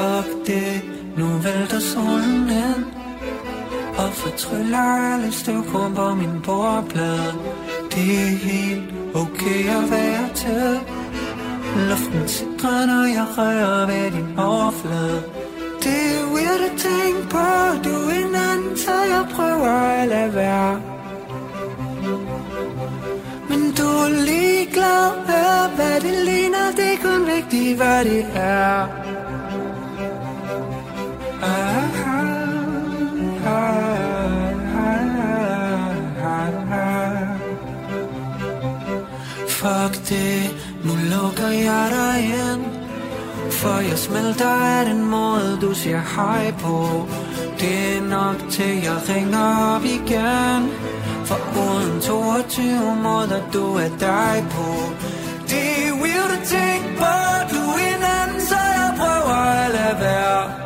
Fuck 0.00 0.46
det, 0.46 0.82
nu 1.16 1.26
vælter 1.26 1.78
solen 1.78 2.50
ind 2.50 2.84
Og 3.98 4.12
fortryller 4.12 5.12
alle 5.12 5.32
støvkorn 5.32 5.94
på 5.94 6.14
min 6.14 6.42
bordplade. 6.44 7.32
Det 7.94 8.08
er 8.24 8.36
helt 8.50 8.82
okay 9.14 9.62
at 9.78 9.90
være 9.90 10.28
til. 10.34 10.80
Luften 11.88 12.28
sidder, 12.28 12.86
når 12.86 13.04
jeg 13.18 13.26
rører 13.38 13.86
ved 13.86 14.10
din 14.10 14.38
overflade. 14.38 15.22
Det 15.84 16.00
er 16.16 16.24
weird 16.34 16.62
at 16.70 16.76
tænke 16.86 17.22
på, 17.30 17.46
du 17.84 17.94
er 18.10 18.28
en 18.28 18.34
anden, 18.50 18.76
så 18.76 18.94
jeg 19.14 19.24
prøver 19.34 19.74
at 20.00 20.08
lade 20.08 20.34
være. 20.34 20.80
Men 23.48 23.60
du 23.78 23.88
er 24.04 24.10
ligeglad 24.30 25.06
med, 25.26 25.76
hvad 25.76 26.00
det 26.00 26.24
ligner, 26.24 26.66
det 26.76 26.92
er 26.92 26.98
kun 27.02 27.26
vigtigt, 27.26 27.76
hvad 27.76 28.04
det 28.04 28.26
er. 28.34 28.99
Fuck 39.60 40.08
det, 40.08 40.42
nu 40.84 40.92
lukker 41.12 41.48
jeg 41.48 41.86
dig 41.90 42.24
ind. 42.24 42.64
For 43.50 43.80
jeg 43.80 43.98
smelter 43.98 44.48
af 44.48 44.84
den 44.84 45.04
måde, 45.04 45.58
du 45.60 45.74
siger 45.74 46.02
hej 46.16 46.54
på. 46.58 47.06
Det 47.60 47.96
er 47.96 48.02
nok 48.02 48.50
til, 48.50 48.82
jeg 48.82 48.98
ringer 49.08 49.74
op 49.74 49.84
igen. 49.84 50.62
For 51.24 51.38
uden 51.66 52.00
22 52.00 52.96
måder, 53.02 53.50
du 53.52 53.74
er 53.74 53.88
dig 53.88 54.44
på. 54.50 54.68
Det 55.48 55.68
er 55.86 55.92
weird 56.02 56.32
at 56.38 56.44
tænke 56.44 56.88
på, 56.98 57.14
du 57.52 57.62
er 57.70 57.96
en 57.96 58.02
anden, 58.20 58.40
så 58.40 58.56
jeg 58.78 58.94
prøver 58.98 59.36
at 59.64 59.70
lade 59.70 60.00
være. 60.00 60.59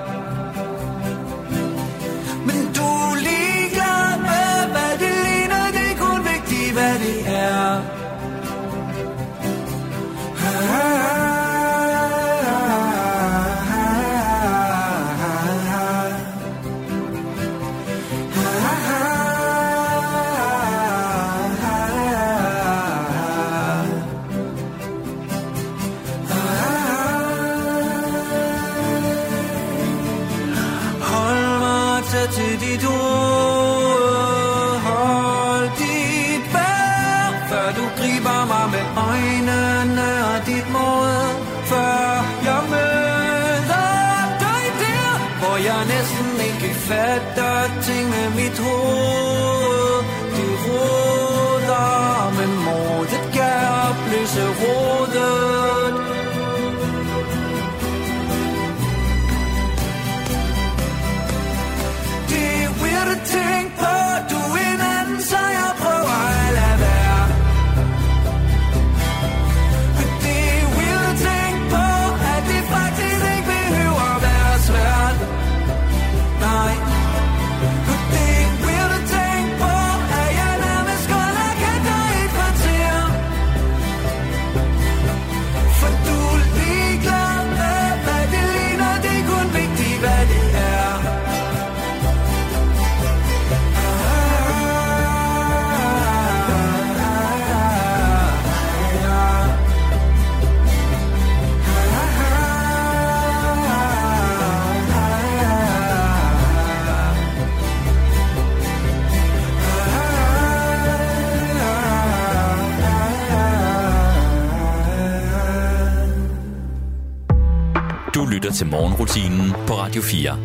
Morgenrutinen 119.05 119.67
på 119.67 119.73
Radio 119.75 120.03
4. 120.03 120.39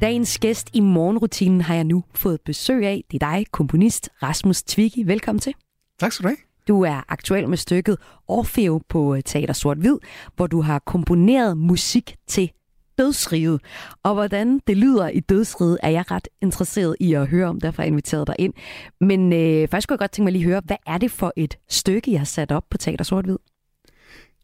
Dagens 0.00 0.38
gæst 0.38 0.70
i 0.72 0.80
morgenrutinen 0.80 1.60
har 1.60 1.74
jeg 1.74 1.84
nu 1.84 2.04
fået 2.14 2.40
besøg 2.44 2.86
af. 2.86 3.04
Det 3.10 3.22
er 3.22 3.32
dig, 3.32 3.46
komponist 3.50 4.10
Rasmus 4.22 4.62
Twiggy. 4.62 5.06
Velkommen 5.06 5.40
til. 5.40 5.54
Tak 6.00 6.12
skal 6.12 6.22
du 6.22 6.28
have. 6.28 6.36
Du 6.68 6.82
er 6.82 7.04
aktuel 7.08 7.48
med 7.48 7.56
stykket 7.56 7.96
Orfeo 8.28 8.80
på 8.88 9.14
øh, 9.14 9.22
Teater 9.24 9.52
Sort 9.52 9.78
Hvid, 9.78 9.96
hvor 10.36 10.46
du 10.46 10.60
har 10.60 10.78
komponeret 10.78 11.56
musik 11.56 12.16
til 12.26 12.50
dødsriget. 12.98 13.60
Og 14.02 14.14
hvordan 14.14 14.60
det 14.66 14.76
lyder 14.76 15.08
i 15.08 15.20
dødsriget, 15.20 15.78
er 15.82 15.90
jeg 15.90 16.10
ret 16.10 16.28
interesseret 16.42 16.96
i 17.00 17.14
at 17.14 17.26
høre 17.26 17.48
om, 17.48 17.60
derfor 17.60 17.82
har 17.82 17.84
jeg 17.84 17.90
inviteret 17.92 18.26
dig 18.26 18.36
ind. 18.38 18.54
Men 19.00 19.32
øh, 19.32 19.68
først 19.68 19.88
kunne 19.88 19.94
jeg 19.94 19.98
godt 19.98 20.10
tænke 20.10 20.24
mig 20.24 20.32
lige 20.32 20.44
at 20.44 20.50
høre, 20.50 20.62
hvad 20.64 20.76
er 20.86 20.98
det 20.98 21.10
for 21.10 21.32
et 21.36 21.58
stykke, 21.68 22.12
jeg 22.12 22.20
har 22.20 22.24
sat 22.24 22.52
op 22.52 22.64
på 22.70 22.78
Teater 22.78 23.04
Sort 23.04 23.24
Hvid? 23.24 23.36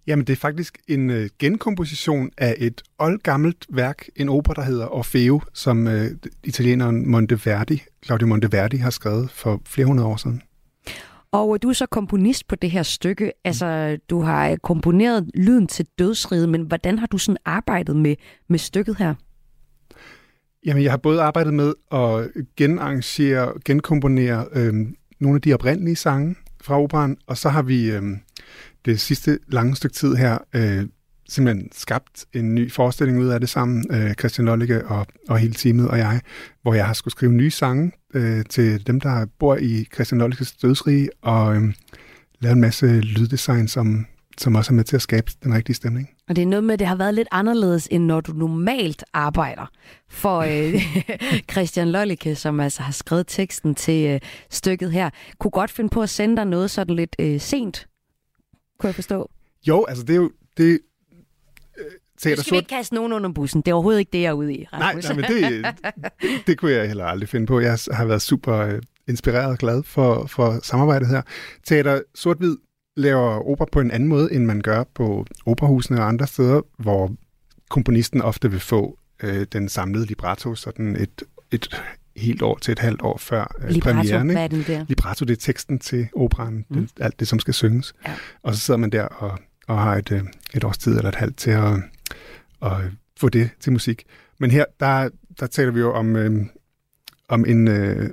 Jamen, 0.07 0.25
det 0.25 0.33
er 0.33 0.37
faktisk 0.37 0.79
en 0.89 1.11
øh, 1.11 1.29
genkomposition 1.39 2.31
af 2.39 2.55
et 2.59 2.83
oldgammelt 2.99 3.67
værk, 3.69 4.09
en 4.17 4.29
opera, 4.29 4.55
der 4.55 4.63
hedder 4.63 4.95
Orfeo, 4.95 5.41
som 5.53 5.89
øh, 5.89 6.11
italieneren 6.45 7.11
Monteverdi, 7.11 7.83
Claudio 8.05 8.27
Monteverdi, 8.27 8.77
har 8.77 8.91
skrevet 8.91 9.31
for 9.31 9.63
flere 9.67 9.87
hundrede 9.87 10.09
år 10.09 10.17
siden. 10.17 10.43
Og 11.33 11.63
du 11.63 11.69
er 11.69 11.73
så 11.73 11.87
komponist 11.87 12.49
på 12.49 12.57
det 12.57 12.71
her 12.71 12.83
stykke. 12.83 13.33
Altså, 13.45 13.99
du 14.11 14.21
har 14.21 14.57
komponeret 14.63 15.31
lyden 15.35 15.67
til 15.67 15.87
dødsriget, 15.99 16.49
men 16.49 16.63
hvordan 16.63 16.99
har 16.99 17.07
du 17.07 17.19
sådan 17.19 17.39
arbejdet 17.45 17.97
med, 17.97 18.17
med 18.49 18.59
stykket 18.59 18.97
her? 18.97 19.15
Jamen, 20.67 20.83
jeg 20.83 20.93
har 20.93 20.97
både 20.97 21.23
arbejdet 21.23 21.55
med 21.55 21.75
at 21.93 22.31
genarrangere, 22.57 23.53
genkomponere 23.65 24.47
øh, 24.53 24.75
nogle 25.21 25.37
af 25.37 25.43
de 25.43 25.55
oprindelige 25.55 25.97
sange 25.97 26.37
fra 26.63 26.81
operan, 26.81 27.17
og 27.27 27.37
så 27.37 27.49
har 27.49 27.63
vi 27.63 27.91
øh, 27.91 28.03
det 28.87 29.01
sidste 29.01 29.39
lange 29.49 29.77
stykke 29.77 29.95
tid 29.95 30.15
her 30.15 30.39
øh, 30.55 30.87
simpelthen 31.29 31.69
skabt 31.73 32.25
en 32.33 32.55
ny 32.55 32.73
forestilling 32.73 33.19
ud 33.19 33.27
af 33.27 33.41
det 33.41 33.49
sammen, 33.49 33.85
øh, 33.91 34.15
Christian 34.15 34.45
Lollicke 34.45 34.87
og, 34.87 35.07
og 35.29 35.39
hele 35.39 35.55
teamet 35.55 35.89
og 35.89 35.99
jeg, 35.99 36.21
hvor 36.63 36.75
jeg 36.75 36.87
har 36.87 36.93
skulle 36.93 37.13
skrive 37.13 37.33
nye 37.33 37.51
sange 37.51 37.93
øh, 38.15 38.45
til 38.45 38.87
dem, 38.87 39.01
der 39.01 39.27
bor 39.39 39.57
i 39.57 39.87
Christian 39.95 40.19
Lollickes 40.19 40.53
dødsrige, 40.53 41.09
og 41.23 41.57
øh, 41.57 41.63
lave 42.41 42.53
en 42.53 42.61
masse 42.61 42.87
lyddesign, 42.87 43.69
som 43.69 44.07
som 44.39 44.55
også 44.55 44.73
er 44.73 44.75
med 44.75 44.85
til 44.85 44.97
at 44.97 45.03
skabe 45.03 45.33
den 45.45 45.55
rigtige 45.55 45.77
stemning. 45.77 46.11
Og 46.29 46.37
det 46.37 46.43
er 46.43 46.47
noget 46.47 46.65
med, 46.65 46.73
at 46.73 46.79
det 46.79 46.87
har 46.87 46.97
været 46.97 47.15
lidt 47.15 47.29
anderledes, 47.31 47.89
end 47.91 48.05
når 48.05 48.21
du 48.21 48.33
normalt 48.33 49.05
arbejder. 49.13 49.71
For 50.11 50.39
øh, 50.39 50.83
Christian 51.53 51.89
Lollicke, 51.89 52.35
som 52.35 52.61
altså 52.61 52.83
har 52.83 52.93
skrevet 52.93 53.27
teksten 53.27 53.75
til 53.75 54.07
øh, 54.07 54.21
stykket 54.51 54.93
her, 54.93 55.11
kunne 55.39 55.51
godt 55.51 55.71
finde 55.71 55.91
på 55.91 56.03
at 56.03 56.09
sende 56.09 56.37
dig 56.37 56.45
noget 56.45 56.71
sådan 56.71 56.97
lidt 56.97 57.17
øh, 57.19 57.41
sent, 57.41 57.87
kunne 58.79 58.89
jeg 58.89 58.95
forstå. 58.95 59.31
Jo, 59.69 59.85
altså 59.85 60.05
det 60.05 60.13
er 60.13 60.17
jo... 60.17 60.31
Det, 60.57 60.81
Teater 62.19 62.43
skal 62.43 62.53
vi 62.53 62.57
ikke 62.57 62.69
kaste 62.69 62.95
nogen 62.95 63.13
under 63.13 63.33
bussen. 63.33 63.61
Det 63.61 63.71
er 63.71 63.75
overhovedet 63.75 63.99
ikke 63.99 64.11
det, 64.13 64.23
jeg 64.23 64.29
er 64.29 64.33
ude 64.33 64.55
i, 64.55 64.67
Rasmus. 64.73 65.05
Nej, 65.05 65.15
nej 65.15 65.29
men 65.29 65.43
det, 65.43 65.67
det, 66.23 66.31
det 66.47 66.59
kunne 66.59 66.73
jeg 66.73 66.87
heller 66.87 67.05
aldrig 67.05 67.29
finde 67.29 67.47
på. 67.47 67.61
Jeg 67.61 67.79
har 67.91 68.05
været 68.05 68.23
super 68.23 68.57
øh, 68.57 68.83
inspireret 69.09 69.51
og 69.51 69.59
glad 69.59 69.83
for, 69.83 70.27
for 70.27 70.59
samarbejdet 70.63 71.09
her. 71.09 71.23
Teater 71.65 72.01
Sort-Hvid 72.15 72.57
laver 72.97 73.49
opera 73.49 73.67
på 73.73 73.81
en 73.81 73.91
anden 73.91 74.09
måde, 74.09 74.33
end 74.33 74.45
man 74.45 74.61
gør 74.61 74.85
på 74.95 75.27
operahusene 75.47 76.01
og 76.01 76.09
andre 76.09 76.27
steder, 76.27 76.61
hvor 76.79 77.13
komponisten 77.71 78.23
ofte 78.23 78.51
vil 78.51 78.61
få 78.61 78.99
øh, 79.23 79.47
den 79.53 79.69
samlede 79.69 80.07
libretto 80.07 80.55
sådan 80.55 80.97
et, 80.97 81.23
et 81.53 81.83
helt 82.17 82.43
år 82.43 82.59
til 82.59 82.73
et 82.73 82.79
halvt 82.79 83.03
år 83.03 83.19
før 83.19 83.55
øh, 83.59 83.69
libretto, 83.69 84.01
premieren. 84.01 84.31
Hvad 84.31 84.45
er 84.45 84.49
den 84.49 84.65
der? 84.67 84.85
Libretto, 84.89 85.25
det 85.25 85.33
er 85.33 85.41
teksten 85.41 85.79
til 85.79 86.09
operan, 86.17 86.65
mm. 86.69 86.77
det, 86.77 86.91
alt 87.01 87.21
det, 87.21 87.29
som 87.29 87.39
skal 87.39 87.55
synges. 87.55 87.95
Ja. 88.07 88.15
Og 88.43 88.55
så 88.55 88.61
sidder 88.61 88.79
man 88.79 88.91
der 88.91 89.03
og, 89.03 89.39
og 89.67 89.83
har 89.83 89.97
et, 89.97 90.13
øh, 90.13 90.23
et 90.55 90.65
års 90.65 90.79
tid 90.79 90.97
eller 90.97 91.09
et 91.09 91.15
halvt 91.15 91.37
til 91.37 91.51
at, 91.51 91.73
at 92.63 92.73
få 93.17 93.29
det 93.29 93.51
til 93.61 93.73
musik. 93.73 94.05
Men 94.39 94.51
her, 94.51 94.65
der, 94.81 95.09
der 95.41 95.47
taler 95.47 95.73
vi 95.73 95.81
jo 95.81 95.93
om, 95.93 96.17
øh, 96.17 96.47
om 97.29 97.45
en, 97.45 97.69
øh, 97.69 98.11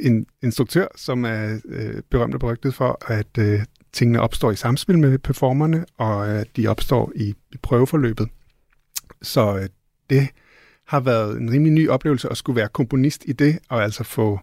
en 0.00 0.26
instruktør, 0.42 0.86
som 0.96 1.24
er 1.24 1.58
øh, 1.64 2.02
berømt 2.10 2.34
og 2.34 2.40
berygtet 2.40 2.74
for 2.74 3.12
at 3.12 3.38
øh, 3.38 3.60
tingene 3.92 4.20
opstår 4.20 4.50
i 4.50 4.56
samspil 4.56 4.98
med 4.98 5.18
performerne, 5.18 5.84
og 5.96 6.28
at 6.28 6.56
de 6.56 6.66
opstår 6.66 7.12
i, 7.14 7.34
i 7.52 7.56
prøveforløbet. 7.62 8.28
Så 9.22 9.58
øh, 9.58 9.68
det 10.10 10.28
har 10.92 11.00
været 11.00 11.40
en 11.40 11.50
rimelig 11.50 11.72
ny 11.72 11.88
oplevelse 11.88 12.28
at 12.28 12.36
skulle 12.36 12.56
være 12.56 12.68
komponist 12.68 13.24
i 13.26 13.32
det, 13.32 13.58
og 13.68 13.82
altså 13.82 14.04
få 14.04 14.40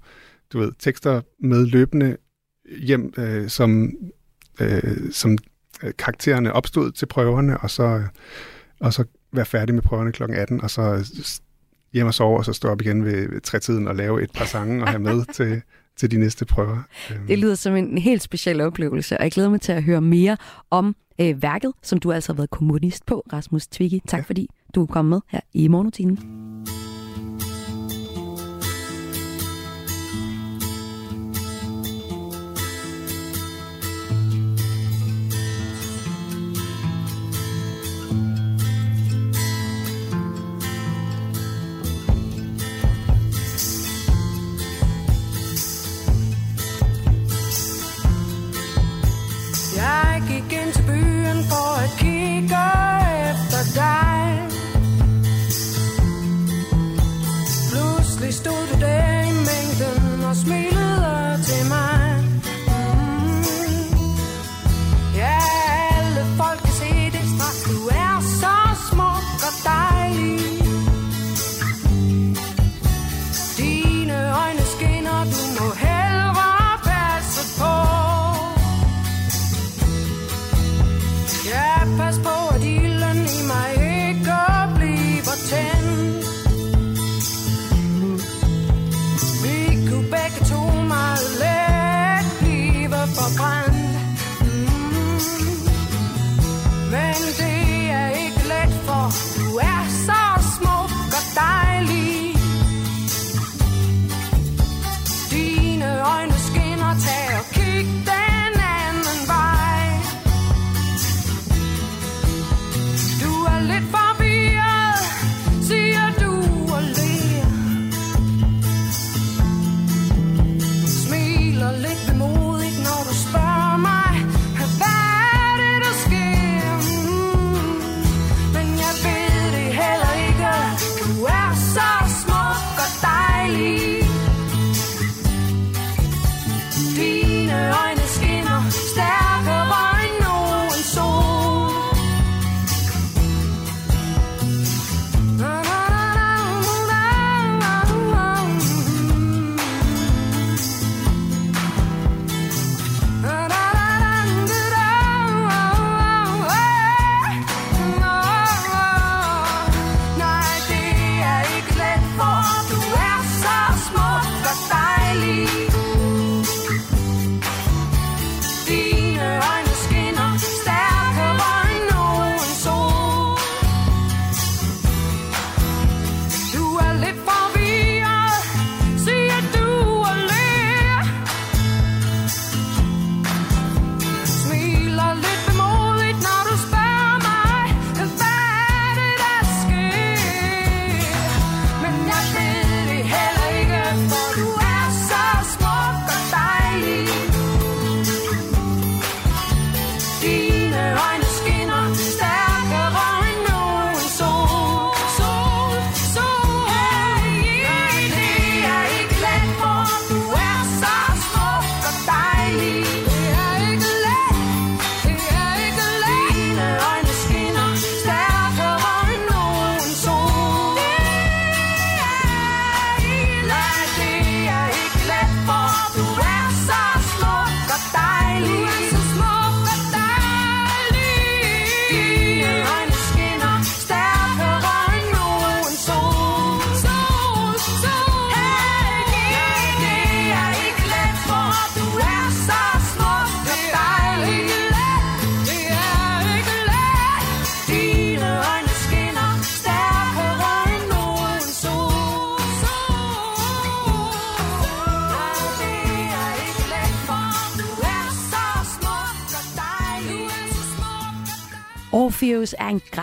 du 0.54 0.60
ved, 0.60 0.72
tekster 0.80 1.22
med 1.40 1.66
løbende 1.66 2.18
hjem, 2.82 3.14
øh, 3.18 3.50
som, 3.50 3.92
øh, 4.60 5.12
som 5.12 5.38
øh, 5.84 5.94
karaktererne 5.98 6.54
opstod 6.54 6.92
til 6.92 7.06
prøverne, 7.06 7.58
og 7.58 7.70
så, 7.70 7.84
øh, 7.84 8.04
og 8.80 8.94
så 8.94 9.04
være 9.32 9.46
færdig 9.46 9.76
med 9.76 9.84
prøverne 9.84 10.12
kl. 10.12 10.24
18, 10.24 10.62
og 10.62 10.70
så 10.70 11.12
hjem 11.94 12.08
og 12.08 12.14
sove, 12.14 12.38
og 12.38 12.46
så 12.46 12.54
stå 12.54 12.70
op 12.70 12.82
igen 12.82 13.06
ved, 13.06 13.42
trætiden 13.42 13.88
og 13.88 13.96
lave 13.96 14.24
et 14.24 14.32
par 14.32 14.46
sange 14.46 14.84
og 14.84 14.90
have 14.90 15.00
med 15.00 15.26
til, 15.36 15.62
til 15.98 16.12
de 16.12 16.18
næste 16.18 16.46
prøver. 16.46 16.84
Øhm. 17.12 17.28
Det 17.28 17.40
lyder 17.40 17.56
som 17.56 17.76
en 17.76 17.98
helt 17.98 18.22
speciel 18.22 18.62
oplevelse, 18.62 19.18
og 19.18 19.24
jeg 19.24 19.32
glæder 19.32 19.50
mig 19.50 19.62
til 19.62 19.72
at 19.72 19.84
høre 19.84 20.02
mere 20.02 20.38
om 20.70 20.96
øh, 21.22 21.42
værket, 21.42 21.74
som 21.84 22.00
du 22.00 22.12
altså 22.12 22.34
har 22.34 22.38
været 22.38 22.50
kommunist 22.50 23.06
på, 23.06 23.24
Rasmus 23.34 23.68
Twiggy. 23.68 24.00
Tak 24.08 24.18
ja. 24.18 24.24
fordi 24.24 24.50
du 24.76 24.82
er 24.82 24.86
kommet 24.86 25.10
med 25.10 25.22
her 25.28 25.42
i 25.54 25.68
morgenrutinen. 25.68 26.79
cost 60.30 60.46
me 60.46 60.79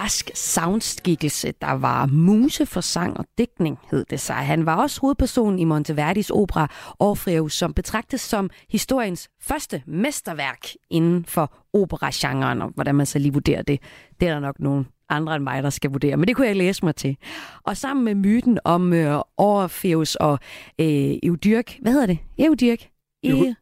græsk 0.06 0.30
soundskikkelse, 0.34 1.52
der 1.60 1.72
var 1.72 2.06
muse 2.06 2.66
for 2.66 2.80
sang 2.80 3.16
og 3.16 3.24
dækning, 3.38 3.78
hed 3.90 4.04
det 4.10 4.20
sig. 4.20 4.36
Han 4.36 4.66
var 4.66 4.76
også 4.76 5.00
hovedperson 5.00 5.58
i 5.58 5.64
Monteverdis 5.64 6.30
opera 6.30 6.68
Orpheus, 6.98 7.54
som 7.54 7.72
betragtes 7.72 8.20
som 8.20 8.50
historiens 8.70 9.28
første 9.40 9.82
mesterværk 9.86 10.66
inden 10.90 11.24
for 11.24 11.52
operagenren, 11.72 12.62
og 12.62 12.68
hvordan 12.74 12.94
man 12.94 13.06
så 13.06 13.18
lige 13.18 13.32
vurderer 13.32 13.62
det. 13.62 13.80
Det 14.20 14.28
er 14.28 14.32
der 14.32 14.40
nok 14.40 14.60
nogen 14.60 14.86
andre 15.08 15.36
end 15.36 15.44
mig, 15.44 15.62
der 15.62 15.70
skal 15.70 15.90
vurdere, 15.90 16.16
men 16.16 16.28
det 16.28 16.36
kunne 16.36 16.46
jeg 16.46 16.56
læse 16.56 16.84
mig 16.84 16.96
til. 16.96 17.16
Og 17.64 17.76
sammen 17.76 18.04
med 18.04 18.14
myten 18.14 18.58
om 18.64 18.92
øh, 18.92 19.20
Orpheus 19.36 20.14
og 20.14 20.38
øh, 20.80 21.14
Eudyrk, 21.22 21.78
hvad 21.82 21.92
hedder 21.92 22.06
det? 22.06 22.18
Eudyrk? 22.38 22.88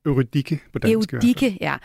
Eurydikke 0.07 0.61
på 0.73 0.79
dansk. 0.79 1.13
Eurydikke, 1.13 1.59
ja. 1.61 1.77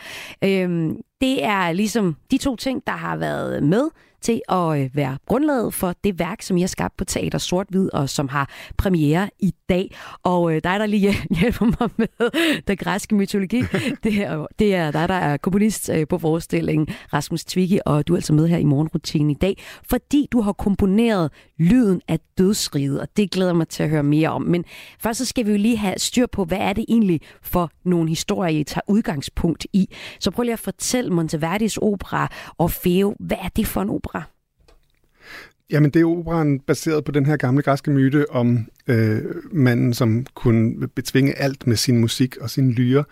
Øhm, 0.44 0.96
det 1.20 1.44
er 1.44 1.72
ligesom 1.72 2.16
de 2.30 2.38
to 2.38 2.56
ting, 2.56 2.82
der 2.86 2.92
har 2.92 3.16
været 3.16 3.62
med 3.62 3.88
til 4.20 4.40
at 4.48 4.80
øh, 4.80 4.90
være 4.94 5.18
grundlaget 5.26 5.74
for 5.74 5.94
det 6.04 6.18
værk, 6.18 6.42
som 6.42 6.58
jeg 6.58 6.62
har 6.62 6.68
skabt 6.68 6.96
på 6.96 7.04
Teater 7.04 7.38
Sort-Hvid, 7.38 7.88
og 7.92 8.08
som 8.08 8.28
har 8.28 8.50
premiere 8.76 9.30
i 9.38 9.54
dag. 9.68 9.94
Og 10.22 10.54
øh, 10.54 10.60
dig, 10.64 10.80
der 10.80 10.86
lige 10.86 11.14
hjælper 11.40 11.66
mig 11.80 11.90
med 11.96 12.30
den 12.66 12.76
græske 12.76 13.14
mytologi, 13.14 13.62
det 14.04 14.22
er, 14.22 14.46
det 14.58 14.74
er 14.74 14.90
dig, 14.90 15.08
der 15.08 15.14
er 15.14 15.36
komponist 15.36 15.90
øh, 15.94 16.08
på 16.08 16.18
forestillingen, 16.18 16.88
Rasmus 17.12 17.44
Twiggy, 17.44 17.78
og 17.86 18.08
du 18.08 18.12
er 18.12 18.16
altså 18.16 18.32
med 18.32 18.48
her 18.48 18.58
i 18.58 18.64
morgenrutinen 18.64 19.30
i 19.30 19.34
dag, 19.34 19.62
fordi 19.90 20.28
du 20.32 20.40
har 20.40 20.52
komponeret 20.52 21.30
lyden 21.60 22.00
af 22.08 22.20
dødsriget, 22.38 23.00
og 23.00 23.08
det 23.16 23.30
glæder 23.30 23.52
mig 23.52 23.68
til 23.68 23.82
at 23.82 23.90
høre 23.90 24.02
mere 24.02 24.28
om. 24.28 24.42
Men 24.42 24.64
først 25.00 25.18
så 25.18 25.24
skal 25.24 25.46
vi 25.46 25.50
jo 25.50 25.56
lige 25.56 25.76
have 25.76 25.94
styr 25.98 26.26
på, 26.26 26.44
hvad 26.44 26.58
er 26.58 26.72
det 26.72 26.84
egentlig 26.88 27.20
for 27.42 27.70
nogle 27.84 28.08
historier, 28.08 28.58
I 28.58 28.64
tager 28.64 28.82
udgangspunkt 28.88 29.66
i. 29.72 29.94
Så 30.20 30.30
prøv 30.30 30.42
lige 30.42 30.52
at 30.52 30.58
fortælle 30.58 31.10
Monteverdis 31.10 31.76
opera 31.76 32.28
Orfeo, 32.58 33.16
hvad 33.20 33.36
er 33.42 33.48
det 33.48 33.66
for 33.66 33.82
en 33.82 33.90
opera? 33.90 34.22
Jamen, 35.70 35.90
det 35.90 36.02
er 36.02 36.06
operan 36.06 36.60
baseret 36.60 37.04
på 37.04 37.12
den 37.12 37.26
her 37.26 37.36
gamle 37.36 37.62
græske 37.62 37.90
myte 37.90 38.30
om 38.30 38.66
øh, 38.86 39.22
manden, 39.52 39.94
som 39.94 40.26
kunne 40.34 40.88
betvinge 40.88 41.38
alt 41.38 41.66
med 41.66 41.76
sin 41.76 41.98
musik 41.98 42.36
og 42.36 42.50
sin 42.50 42.72
lyre, 42.72 43.04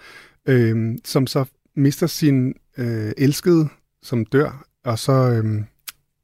øh, 0.48 0.98
som 1.04 1.26
så 1.26 1.44
mister 1.76 2.06
sin 2.06 2.54
øh, 2.78 3.12
elskede, 3.16 3.68
som 4.02 4.24
dør, 4.24 4.64
og 4.84 4.98
så 4.98 5.12
øh, 5.12 5.62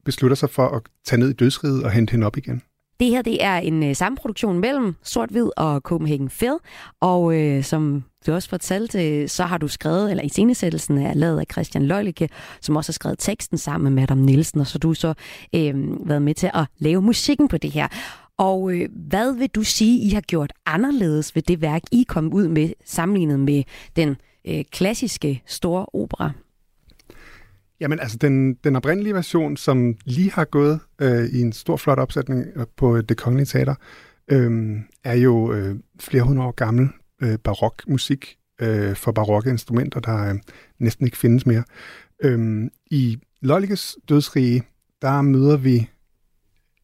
beslutter 0.05 0.35
sig 0.35 0.51
for 0.51 0.69
at 0.69 0.83
tage 1.05 1.21
ned 1.21 1.31
i 1.31 1.33
dødsriget 1.33 1.85
og 1.85 1.91
hente 1.91 2.11
hende 2.11 2.27
op 2.27 2.37
igen. 2.37 2.63
Det 3.01 3.09
her 3.09 3.23
det 3.23 3.45
er 3.45 3.57
en 3.57 3.83
øh, 3.83 3.97
samproduktion 3.97 4.59
mellem 4.59 4.95
Sort-Hvid 5.03 5.51
og 5.57 5.81
Copenhagen 5.81 6.29
Phil, 6.29 6.57
og 7.01 7.41
øh, 7.41 7.65
som 7.65 8.05
du 8.27 8.33
også 8.33 8.49
fortalte, 8.49 9.29
så 9.29 9.45
har 9.45 9.59
du 9.59 9.69
skrevet, 9.69 10.11
eller 10.11 10.25
i 10.25 10.29
scenesættelsen 10.29 10.99
er 10.99 11.15
lavet 11.15 11.41
af 11.41 11.47
Christian 11.53 11.87
Løjlike, 11.87 12.29
som 12.61 12.77
også 12.77 12.89
har 12.89 12.93
skrevet 12.93 13.19
teksten 13.19 13.59
sammen 13.59 13.95
med 13.95 14.03
Madame 14.03 14.23
Nielsen, 14.23 14.61
og 14.61 14.67
så 14.67 14.79
du 14.79 14.95
så 14.95 15.15
øh, 15.55 15.75
været 16.09 16.23
med 16.23 16.35
til 16.35 16.51
at 16.55 16.67
lave 16.79 17.03
musikken 17.03 17.49
på 17.49 17.59
det 17.59 17.71
her. 17.71 17.89
Og 18.39 18.73
øh, 18.73 18.89
hvad 19.09 19.35
vil 19.39 19.49
du 19.49 19.63
sige, 19.63 20.01
I 20.07 20.11
har 20.11 20.21
gjort 20.21 20.53
anderledes 20.67 21.35
ved 21.35 21.43
det 21.43 21.61
værk, 21.61 21.83
I 21.93 22.05
kom 22.09 22.33
ud 22.33 22.49
med, 22.49 22.73
sammenlignet 22.85 23.41
med 23.41 23.63
den 23.97 24.17
øh, 24.47 24.65
klassiske 24.73 25.43
store 25.47 25.87
opera? 25.93 26.31
Jamen 27.81 28.01
altså, 28.01 28.17
den, 28.17 28.55
den 28.55 28.77
oprindelige 28.77 29.15
version, 29.15 29.57
som 29.57 29.97
lige 30.05 30.31
har 30.31 30.45
gået 30.45 30.81
øh, 31.01 31.25
i 31.25 31.41
en 31.41 31.53
stor, 31.53 31.77
flot 31.77 31.99
opsætning 31.99 32.47
øh, 32.57 32.67
på 32.77 32.97
øh, 32.97 33.03
Det 33.09 33.17
Kongelige 33.17 33.47
Teater, 33.47 33.75
øh, 34.29 34.81
er 35.05 35.15
jo 35.15 35.53
øh, 35.53 35.77
flere 36.01 36.23
hundrede 36.23 36.49
år 36.49 36.53
gammel 36.53 36.89
øh, 37.23 37.39
barokmusik 37.39 38.37
øh, 38.61 38.97
for 38.97 39.13
barokke 39.13 39.51
instrumenter, 39.51 40.01
der 40.01 40.31
øh, 40.31 40.35
næsten 40.79 41.07
ikke 41.07 41.19
findes 41.19 41.47
mere. 41.47 41.65
Øh, 42.23 42.71
I 42.87 43.19
Lollikes 43.43 43.97
dødsrige, 44.09 44.63
der 45.03 45.23
møder 45.23 45.57
vi 45.57 45.91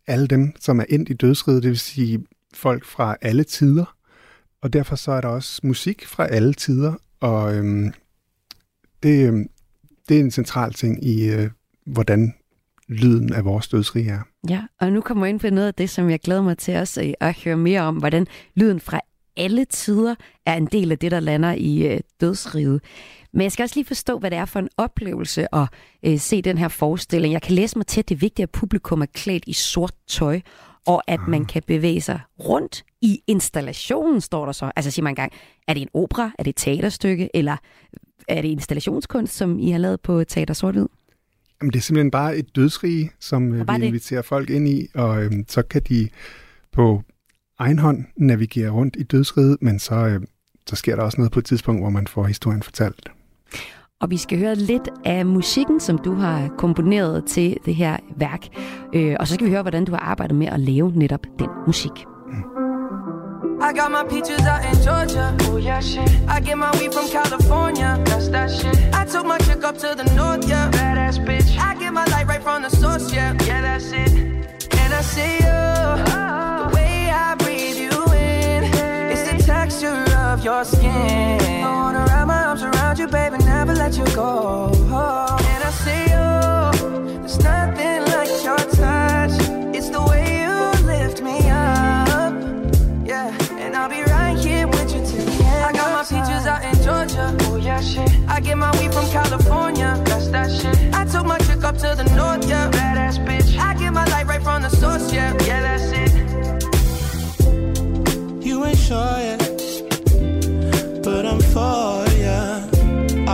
alle 0.07 0.27
dem, 0.27 0.53
som 0.61 0.81
er 0.81 0.85
endt 0.89 1.09
i 1.09 1.15
dødsriget, 1.15 1.63
det 1.63 1.69
vil 1.69 1.79
sige 1.79 2.25
folk 2.55 2.85
fra 2.85 3.17
alle 3.21 3.45
tider, 3.45 3.97
og 4.63 4.73
derfor 4.73 4.97
så 4.97 5.13
er 5.13 5.21
der 5.21 5.29
også 5.29 5.61
musik 5.63 6.07
fra 6.07 6.27
alle 6.27 6.55
tider, 6.55 6.95
og 7.21 7.57
øh, 7.57 7.93
det, 9.03 9.29
øhm, 9.29 9.49
det 10.11 10.19
er 10.19 10.25
en 10.25 10.31
central 10.31 10.73
ting 10.73 11.05
i, 11.05 11.31
øh, 11.31 11.51
hvordan 11.87 12.35
lyden 12.89 13.33
af 13.33 13.45
vores 13.45 13.69
dødsrige 13.69 14.11
er. 14.11 14.21
Ja, 14.49 14.63
og 14.81 14.93
nu 14.93 15.01
kommer 15.01 15.27
jeg 15.27 15.31
ind 15.31 15.41
på 15.41 15.51
noget 15.51 15.67
af 15.67 15.75
det, 15.75 15.91
som 15.91 16.11
jeg 16.11 16.21
glæder 16.21 16.43
mig 16.43 16.59
til 16.59 16.77
også 16.77 17.03
øh, 17.03 17.13
at 17.21 17.37
høre 17.45 17.57
mere 17.57 17.81
om, 17.81 17.97
hvordan 17.97 18.27
lyden 18.55 18.81
fra 18.81 19.01
alle 19.37 19.65
tider 19.65 20.15
er 20.47 20.55
en 20.55 20.67
del 20.67 20.93
af 20.93 20.99
det, 20.99 21.11
der 21.11 21.21
lander 21.21 21.53
i 21.53 21.95
øh, 21.95 22.01
dødsriget. 22.21 22.81
Men 23.33 23.43
jeg 23.43 23.53
skal 23.53 23.63
også 23.63 23.77
lige 23.77 23.87
forstå, 23.87 24.19
hvad 24.19 24.31
det 24.31 24.39
er 24.39 24.45
for 24.45 24.59
en 24.59 24.69
oplevelse 24.77 25.55
at 25.55 25.69
øh, 26.03 26.19
se 26.19 26.43
den 26.43 26.59
her 26.59 26.69
forestilling. 26.69 27.33
Jeg 27.33 27.43
kan 27.43 27.55
læse 27.55 27.79
mig 27.79 27.87
til, 27.87 28.01
at 28.01 28.09
det 28.09 28.15
er 28.15 28.19
vigtigt, 28.19 28.43
at 28.43 28.51
publikum 28.51 29.01
er 29.01 29.07
klædt 29.07 29.45
i 29.47 29.53
sort 29.53 29.93
tøj, 30.09 30.41
og 30.87 31.03
at 31.07 31.21
man 31.29 31.45
kan 31.45 31.63
bevæge 31.67 32.01
sig 32.01 32.21
rundt 32.39 32.85
i 33.01 33.21
installationen, 33.27 34.21
står 34.21 34.45
der 34.45 34.53
så. 34.53 34.73
Altså 34.77 34.91
siger 34.91 35.05
man 35.05 35.11
engang, 35.11 35.33
er 35.69 35.75
det 35.75 35.83
en 35.83 35.89
opera, 35.95 36.31
er 36.39 36.43
det 36.43 36.51
et 36.51 36.57
teaterstykke, 36.57 37.29
eller 37.35 37.57
er 38.31 38.43
det 38.43 38.49
installationskunst, 38.49 39.37
som 39.37 39.59
I 39.59 39.71
har 39.71 39.79
lavet 39.79 40.01
på 40.01 40.25
Teater 40.25 40.55
sort 40.55 40.77
-Hvid? 40.77 40.87
Jamen, 41.63 41.73
det 41.73 41.79
er 41.79 41.83
simpelthen 41.83 42.11
bare 42.11 42.37
et 42.37 42.57
dødsrige, 42.57 43.11
som 43.21 43.53
øh, 43.55 43.69
vi 43.69 43.75
det. 43.75 43.83
inviterer 43.83 44.23
folk 44.23 44.51
ind 44.51 44.69
i, 44.69 44.89
og 44.95 45.25
øh, 45.25 45.33
så 45.49 45.63
kan 45.63 45.83
de 45.89 46.09
på 46.73 47.03
egen 47.59 47.79
hånd 47.79 48.05
navigere 48.17 48.71
rundt 48.71 48.97
i 48.99 49.03
dødsriget, 49.03 49.57
men 49.61 49.79
så, 49.79 49.95
øh, 49.95 50.21
så 50.67 50.77
sker 50.77 50.97
der 50.97 51.03
også 51.03 51.19
noget 51.19 51.33
på 51.33 51.39
et 51.39 51.45
tidspunkt, 51.45 51.83
hvor 51.83 51.91
man 51.91 52.07
får 52.07 52.25
historien 52.25 52.63
fortalt. 52.63 53.09
Og 54.01 54.11
vi 54.11 54.17
skal 54.17 54.39
høre 54.39 54.55
lidt 54.55 54.89
af 55.05 55.27
musikken, 55.27 55.81
som 55.81 55.99
du 55.99 56.15
har 56.15 56.49
komponeret 56.59 57.25
til 57.25 57.57
det 57.65 57.75
her 57.75 57.97
værk. 58.17 58.47
Øh, 58.95 59.17
og 59.21 59.29
så 59.29 59.35
skal 59.35 59.47
vi 59.47 59.51
høre, 59.51 59.63
hvordan 59.63 59.85
du 59.85 59.93
har 59.93 59.99
arbejdet 59.99 60.37
med 60.37 60.47
at 60.47 60.61
lave 60.61 60.93
netop 60.97 61.27
den 61.39 61.49
musik. 61.67 61.93
I 63.61 63.75
got 63.75 63.91
my 63.93 64.05
peaches 64.05 64.41
out 64.41 64.65
in 64.65 64.75
Georgia. 64.83 65.37
Oh 65.43 65.59
yeah, 65.59 65.81
shit. 65.81 66.11
I 66.27 66.41
get 66.41 66.57
my 66.57 66.71
weed 66.79 66.95
from 66.95 67.09
California. 67.09 68.01
That's 68.07 68.29
that 68.29 68.51
shit. 68.51 68.77
I 68.95 69.05
took 69.05 69.27
my 69.27 69.37
chick 69.39 69.63
up 69.63 69.77
to 69.79 69.95
the 69.95 70.05
north, 70.15 70.49
yeah. 70.49 70.71
Badass 70.71 71.19
bitch. 71.25 71.59
I 71.59 71.75
get 71.75 71.93
my 71.93 72.07
light 72.07 72.27
right 72.27 72.43
from 72.43 72.63
the 72.63 72.71
source, 72.71 73.13
yeah. 73.13 73.37
Yeah, 73.45 73.61
that's 73.61 73.93
it. 73.93 74.13
And 74.13 74.95
I 74.95 75.03
see 75.03 75.35
you. 75.35 75.61
Oh. 76.17 76.69
The 76.71 76.75
way 76.75 77.11
I 77.11 77.35
breathe 77.35 77.77
you 77.77 77.91
in. 78.15 78.65
It's 79.13 79.31
the 79.31 79.43
texture 79.45 80.05
of 80.17 80.43
your 80.43 80.65
skin. 80.65 81.63
I 81.63 81.71
wanna 81.71 82.07
wrap 82.07 82.27
my 82.27 82.45
arms 82.45 82.63
around 82.63 82.99
you, 82.99 83.09
baby, 83.09 83.39
never 83.45 83.75
let 83.75 83.97
you 83.97 84.07
go. 84.17 84.71
Oh. 84.73 85.37
And 85.39 85.65
I 85.65 85.71
see 85.85 86.05
you. 86.15 87.21
There's 87.21 87.39
nothing 87.45 88.10
out 96.51 96.65
in 96.65 96.75
Georgia. 96.83 97.27
Oh 97.47 97.57
yeah, 97.57 97.81
shit. 97.81 98.11
I 98.29 98.41
get 98.41 98.59
my 98.59 98.71
weed 98.79 98.93
from 98.93 99.09
California. 99.11 99.91
That's 100.09 100.29
that 100.35 100.51
shit. 100.59 100.77
I 101.01 101.05
took 101.13 101.25
my 101.25 101.39
chick 101.47 101.63
up 101.69 101.77
to 101.85 101.91
the 102.01 102.07
north, 102.19 102.49
yeah. 102.49 102.71
Badass 102.77 103.17
bitch. 103.27 103.51
I 103.59 103.75
get 103.81 103.93
my 103.93 104.05
light 104.13 104.27
right 104.27 104.43
from 104.43 104.63
the 104.63 104.71
source, 104.81 105.13
yeah. 105.13 105.31
Yeah, 105.49 105.61
that's 105.67 105.89
it. 106.03 106.13
You 108.47 108.65
ain't 108.69 108.83
sure 108.89 109.17
yet, 109.29 109.41
but 111.05 111.23
I'm 111.31 111.41
for 111.55 111.95
ya. 112.25 112.41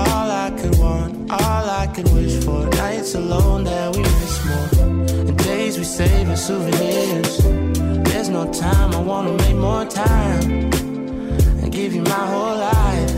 All 0.00 0.28
I 0.44 0.48
could 0.58 0.76
want, 0.78 1.12
all 1.30 1.64
I 1.82 1.86
could 1.94 2.08
wish 2.12 2.36
for. 2.44 2.66
Nights 2.82 3.14
alone 3.14 3.64
that 3.64 3.96
we 3.96 4.02
miss 4.02 4.36
more. 4.48 4.68
And 5.28 5.38
days 5.38 5.78
we 5.78 5.84
save 5.84 6.28
as 6.28 6.44
souvenirs. 6.46 7.32
There's 8.08 8.28
no 8.28 8.44
time, 8.52 8.94
I 8.98 9.00
wanna 9.00 9.32
make 9.44 9.56
more 9.56 9.86
time 9.86 10.66
and 10.95 10.95
give 11.76 11.94
you 11.94 12.00
my 12.00 12.26
whole 12.32 12.56
life. 12.56 13.10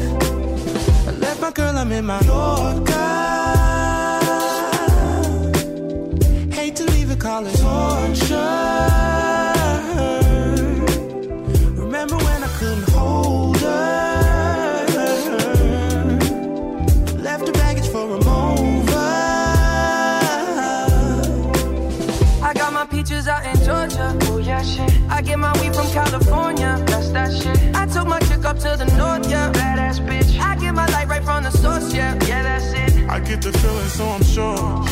I 1.06 1.12
left 1.12 1.40
my 1.40 1.52
girl, 1.52 1.76
I'm 1.78 1.92
in 1.92 2.04
my 2.04 2.20
Yorker. 2.22 2.92
Hate 6.52 6.74
to 6.76 6.84
leave 6.90 7.08
it, 7.12 7.20
call 7.20 7.44
torture. 7.44 8.87
to 28.60 28.76
the 28.76 28.86
north, 28.96 29.30
yeah. 29.30 29.52
Badass 29.52 30.00
bitch. 30.06 30.38
I 30.40 30.56
get 30.56 30.74
my 30.74 30.86
light 30.86 31.08
right 31.08 31.22
from 31.22 31.44
the 31.44 31.50
source, 31.50 31.94
yeah. 31.94 32.14
Yeah, 32.26 32.42
that's 32.42 32.72
it. 32.72 33.08
I 33.08 33.20
get 33.20 33.40
the 33.42 33.52
feeling, 33.52 33.88
so 33.88 34.04
I'm 34.08 34.24
sure. 34.24 34.84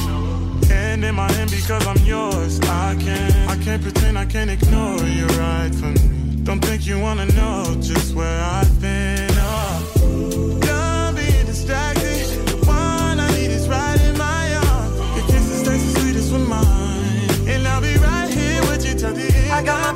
And 0.71 1.05
in 1.05 1.15
my 1.15 1.31
hand 1.33 1.51
because 1.51 1.87
I'm 1.87 1.99
yours. 2.05 2.61
I 2.61 2.97
can't, 3.01 3.51
I 3.51 3.57
can't 3.65 3.83
pretend, 3.83 4.19
I 4.19 4.27
can't 4.27 4.51
ignore 4.51 5.03
you 5.03 5.27
right 5.45 5.75
from 5.75 5.95
me. 5.95 6.45
Don't 6.45 6.65
think 6.65 6.87
you 6.87 7.01
wanna 7.01 7.27
know 7.27 7.77
just 7.81 8.15
where 8.15 8.41
I've 8.41 8.81
been. 8.81 9.31
Oh. 9.33 10.59
Don't 10.61 11.17
be 11.17 11.27
distracted. 11.51 12.47
The 12.47 12.57
one 12.67 13.19
I 13.19 13.29
need 13.33 13.51
is 13.51 13.69
right 13.69 14.01
in 14.03 14.17
my 14.17 14.55
arms. 14.55 14.97
Your 15.17 15.27
kisses 15.27 15.63
taste 15.67 15.95
the 15.95 16.01
sweetest 16.01 16.33
with 16.33 16.49
mine, 16.49 17.49
and 17.49 17.67
I'll 17.67 17.81
be 17.81 17.97
right 17.99 18.29
here 18.29 18.61
with 18.71 18.87
you 18.87 18.95
till 18.95 19.13
the 19.13 19.27
end. 19.27 19.53
I 19.53 19.63
got 19.63 19.81
my 19.83 19.96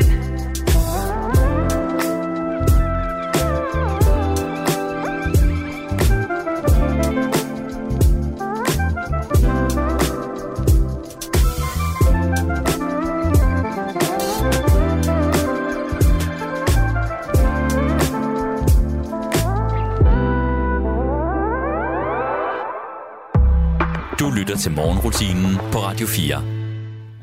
Lytter 24.41 24.57
til 24.57 24.71
morgenrutinen 24.71 25.55
på 25.71 25.77
Radio 25.77 26.07
4. 26.07 26.35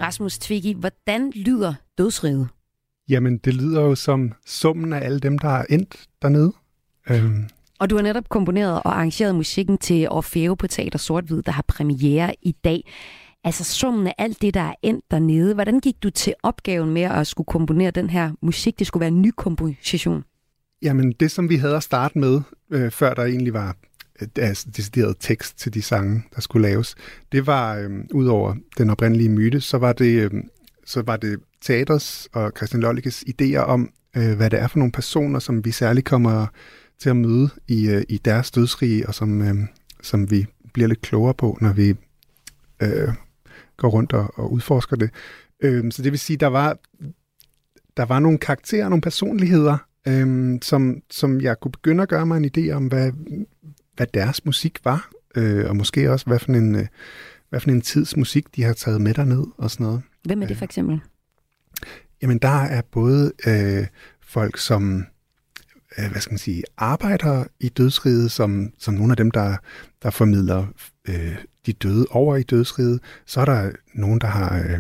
Rasmus 0.01 0.39
Twiggy, 0.39 0.75
hvordan 0.75 1.31
lyder 1.31 1.75
dødsriget? 1.99 2.49
Jamen, 3.09 3.39
det 3.39 3.55
lyder 3.55 3.81
jo 3.81 3.95
som 3.95 4.33
summen 4.47 4.93
af 4.93 5.05
alle 5.05 5.21
dem, 5.21 5.39
der 5.39 5.49
er 5.49 5.65
endt 5.71 6.07
dernede. 6.23 6.53
Øhm, 7.11 7.49
Og 7.81 7.91
du 7.91 7.97
har 7.97 8.03
netop 8.03 8.29
komponeret 8.29 8.75
og 8.75 8.95
arrangeret 8.95 9.35
musikken 9.35 9.79
til 9.79 10.09
Orfeo 10.11 10.55
på 10.55 10.67
Teater 10.67 10.99
Sort-Hvid, 10.99 11.43
der 11.43 11.53
har 11.53 11.65
premiere 11.69 12.35
i 12.43 12.53
dag. 12.53 12.93
Altså 13.45 13.65
summen 13.65 14.07
af 14.07 14.15
alt 14.19 14.43
det, 14.43 14.55
der 14.55 14.61
er 14.61 14.75
endt 14.83 15.05
dernede. 15.11 15.55
Hvordan 15.55 15.81
gik 15.81 16.03
du 16.03 16.11
til 16.11 16.35
opgaven 16.43 16.91
med 16.91 17.03
at 17.03 17.27
skulle 17.27 17.47
komponere 17.47 17.91
den 17.91 18.11
her 18.11 18.33
musik? 18.43 18.79
Det 18.79 18.87
skulle 18.87 19.01
være 19.01 19.09
en 19.09 19.23
ny 19.23 19.31
komposition. 19.37 20.25
Jamen, 20.83 21.13
det 21.13 21.31
som 21.31 21.49
vi 21.49 21.57
havde 21.57 21.77
at 21.77 21.83
starte 21.83 22.19
med, 22.19 22.41
øh, 22.71 22.91
før 22.91 23.15
der 23.15 23.25
egentlig 23.25 23.53
var 23.53 23.77
Øh, 24.23 24.29
altså, 24.37 24.67
decideret 24.77 25.17
tekst 25.21 25.59
til 25.59 25.75
de 25.75 25.83
sange, 25.83 26.23
der 26.35 26.41
skulle 26.41 26.69
laves, 26.69 26.95
det 27.33 27.47
var, 27.47 27.77
øh, 27.77 27.91
udover 28.13 28.55
den 28.79 28.91
oprindelige 28.91 29.29
myte, 29.29 29.61
så 29.61 29.79
var 29.79 29.93
det, 29.93 30.33
øh, 30.33 30.43
så 30.87 31.03
var 31.03 31.17
det 31.17 31.41
teaters 31.61 32.29
og 32.33 32.53
Christian 32.57 32.81
Lollikes 32.81 33.25
idéer 33.29 33.59
om, 33.59 33.91
øh, 34.17 34.37
hvad 34.37 34.51
det 34.51 34.61
er 34.61 34.69
for 34.69 34.79
nogle 34.79 34.93
personer, 34.93 35.39
som 35.39 35.65
vi 35.65 35.71
særligt 35.71 36.07
kommer 36.07 36.47
til 36.99 37.11
at 37.11 37.17
møde 37.17 37.51
i, 37.69 37.89
øh, 37.89 38.03
i 38.09 38.19
deres 38.19 38.51
dødsrige, 38.51 39.09
og 39.09 39.15
som, 39.15 39.43
øh, 39.43 39.55
som 40.03 40.31
vi 40.31 40.47
bliver 40.75 40.89
lidt 40.89 41.01
klogere 41.01 41.35
på, 41.35 41.59
når 41.61 41.73
vi 41.73 41.95
øh, 42.83 43.09
går 43.77 43.89
rundt 43.89 44.13
og, 44.13 44.33
og 44.35 44.53
udforsker 44.53 44.97
det. 44.97 45.11
Øh, 45.63 45.93
så 45.93 46.03
det 46.03 46.13
vil 46.13 46.19
sige, 46.19 46.37
der 46.37 46.47
var, 46.47 46.79
der 47.97 48.05
var 48.05 48.21
nogle 48.21 48.39
karakterer, 48.39 48.89
nogle 48.89 49.03
personligheder, 49.03 49.79
øhm, 50.09 50.63
som, 50.63 51.03
som 51.11 51.41
jeg 51.41 51.61
kunne 51.61 51.73
begynde 51.73 52.03
at 52.03 52.09
gøre 52.09 52.27
mig 52.27 52.37
en 52.37 52.51
idé 52.57 52.71
om, 52.71 52.87
hvad, 52.87 53.13
hvad 53.99 54.07
deres 54.15 54.45
musik 54.45 54.79
var, 54.85 55.11
øh, 55.35 55.69
og 55.69 55.77
måske 55.77 56.13
også, 56.13 56.27
hvad 56.27 56.39
for, 56.39 56.53
en, 56.53 56.75
øh, 56.75 56.87
hvad 57.51 57.61
for 57.61 57.71
en 57.71 57.81
tids 57.81 58.17
musik, 58.17 58.57
de 58.57 58.63
har 58.63 58.73
taget 58.73 59.01
med 59.01 59.15
derned 59.15 59.45
og 59.59 59.71
sådan 59.71 59.87
noget. 59.87 60.03
Hvem 60.25 60.43
er 60.43 60.47
det 60.47 60.57
for 60.57 60.65
eksempel? 60.65 61.01
Jamen, 62.23 62.39
der 62.39 62.63
er 62.63 62.83
både 62.93 63.33
øh, 63.47 63.87
folk, 64.21 64.59
som 64.59 65.05
øh, 65.99 66.11
hvad 66.11 66.21
skal 66.21 66.33
man 66.33 66.39
sige, 66.39 66.63
arbejder 66.77 67.45
i 67.61 67.69
dødsriget, 67.69 68.31
som, 68.31 68.73
som 68.79 68.95
nogle 68.95 69.13
af 69.13 69.17
dem, 69.17 69.31
der, 69.31 69.57
der 70.03 70.11
formidler 70.11 70.67
øh, 71.09 71.37
de 71.67 71.73
døde 71.73 72.07
over 72.11 72.37
i 72.37 72.43
dødsriget. 72.43 73.01
Så 73.27 73.41
er 73.41 73.45
der 73.45 73.71
nogen, 73.95 74.21
der 74.21 74.27
har 74.27 74.59
øh, 74.59 74.79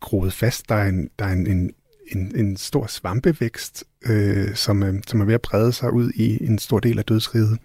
groet 0.00 0.32
fast. 0.32 0.68
Der 0.68 0.74
er 0.74 0.88
en, 0.88 1.10
der 1.18 1.24
er 1.24 1.32
en, 1.32 1.46
en, 1.46 1.70
en, 2.08 2.32
en 2.36 2.56
stor 2.56 2.86
svampevækst, 2.86 3.84
øh, 4.06 4.54
som, 4.54 4.82
øh, 4.82 4.94
som 5.06 5.20
er 5.20 5.24
ved 5.24 5.34
at 5.34 5.42
brede 5.42 5.72
sig 5.72 5.92
ud 5.92 6.10
i 6.10 6.44
en 6.44 6.58
stor 6.58 6.80
del 6.80 6.98
af 6.98 7.04
dødsriget. 7.04 7.58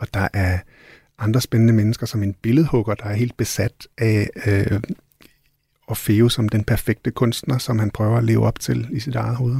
Og 0.00 0.14
der 0.14 0.28
er 0.32 0.58
andre 1.18 1.40
spændende 1.40 1.72
mennesker, 1.72 2.06
som 2.06 2.22
en 2.22 2.34
billedhugger, 2.34 2.94
der 2.94 3.04
er 3.04 3.14
helt 3.14 3.36
besat 3.36 3.88
af 3.98 4.30
øh, 4.46 4.80
Orfeo 5.86 6.28
som 6.28 6.48
den 6.48 6.64
perfekte 6.64 7.10
kunstner, 7.10 7.58
som 7.58 7.78
han 7.78 7.90
prøver 7.90 8.16
at 8.18 8.24
leve 8.24 8.46
op 8.46 8.60
til 8.60 8.88
i 8.92 9.00
sit 9.00 9.14
eget 9.14 9.36
hoved, 9.36 9.56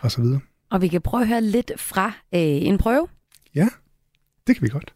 og 0.00 0.10
så 0.10 0.22
videre. 0.22 0.40
Og 0.70 0.82
vi 0.82 0.88
kan 0.88 1.00
prøve 1.00 1.20
at 1.20 1.28
høre 1.28 1.40
lidt 1.40 1.72
fra 1.76 2.06
øh, 2.06 2.40
en 2.40 2.78
prøve. 2.78 3.08
Ja, 3.54 3.68
det 4.46 4.56
kan 4.56 4.62
vi 4.62 4.68
godt. 4.68 4.94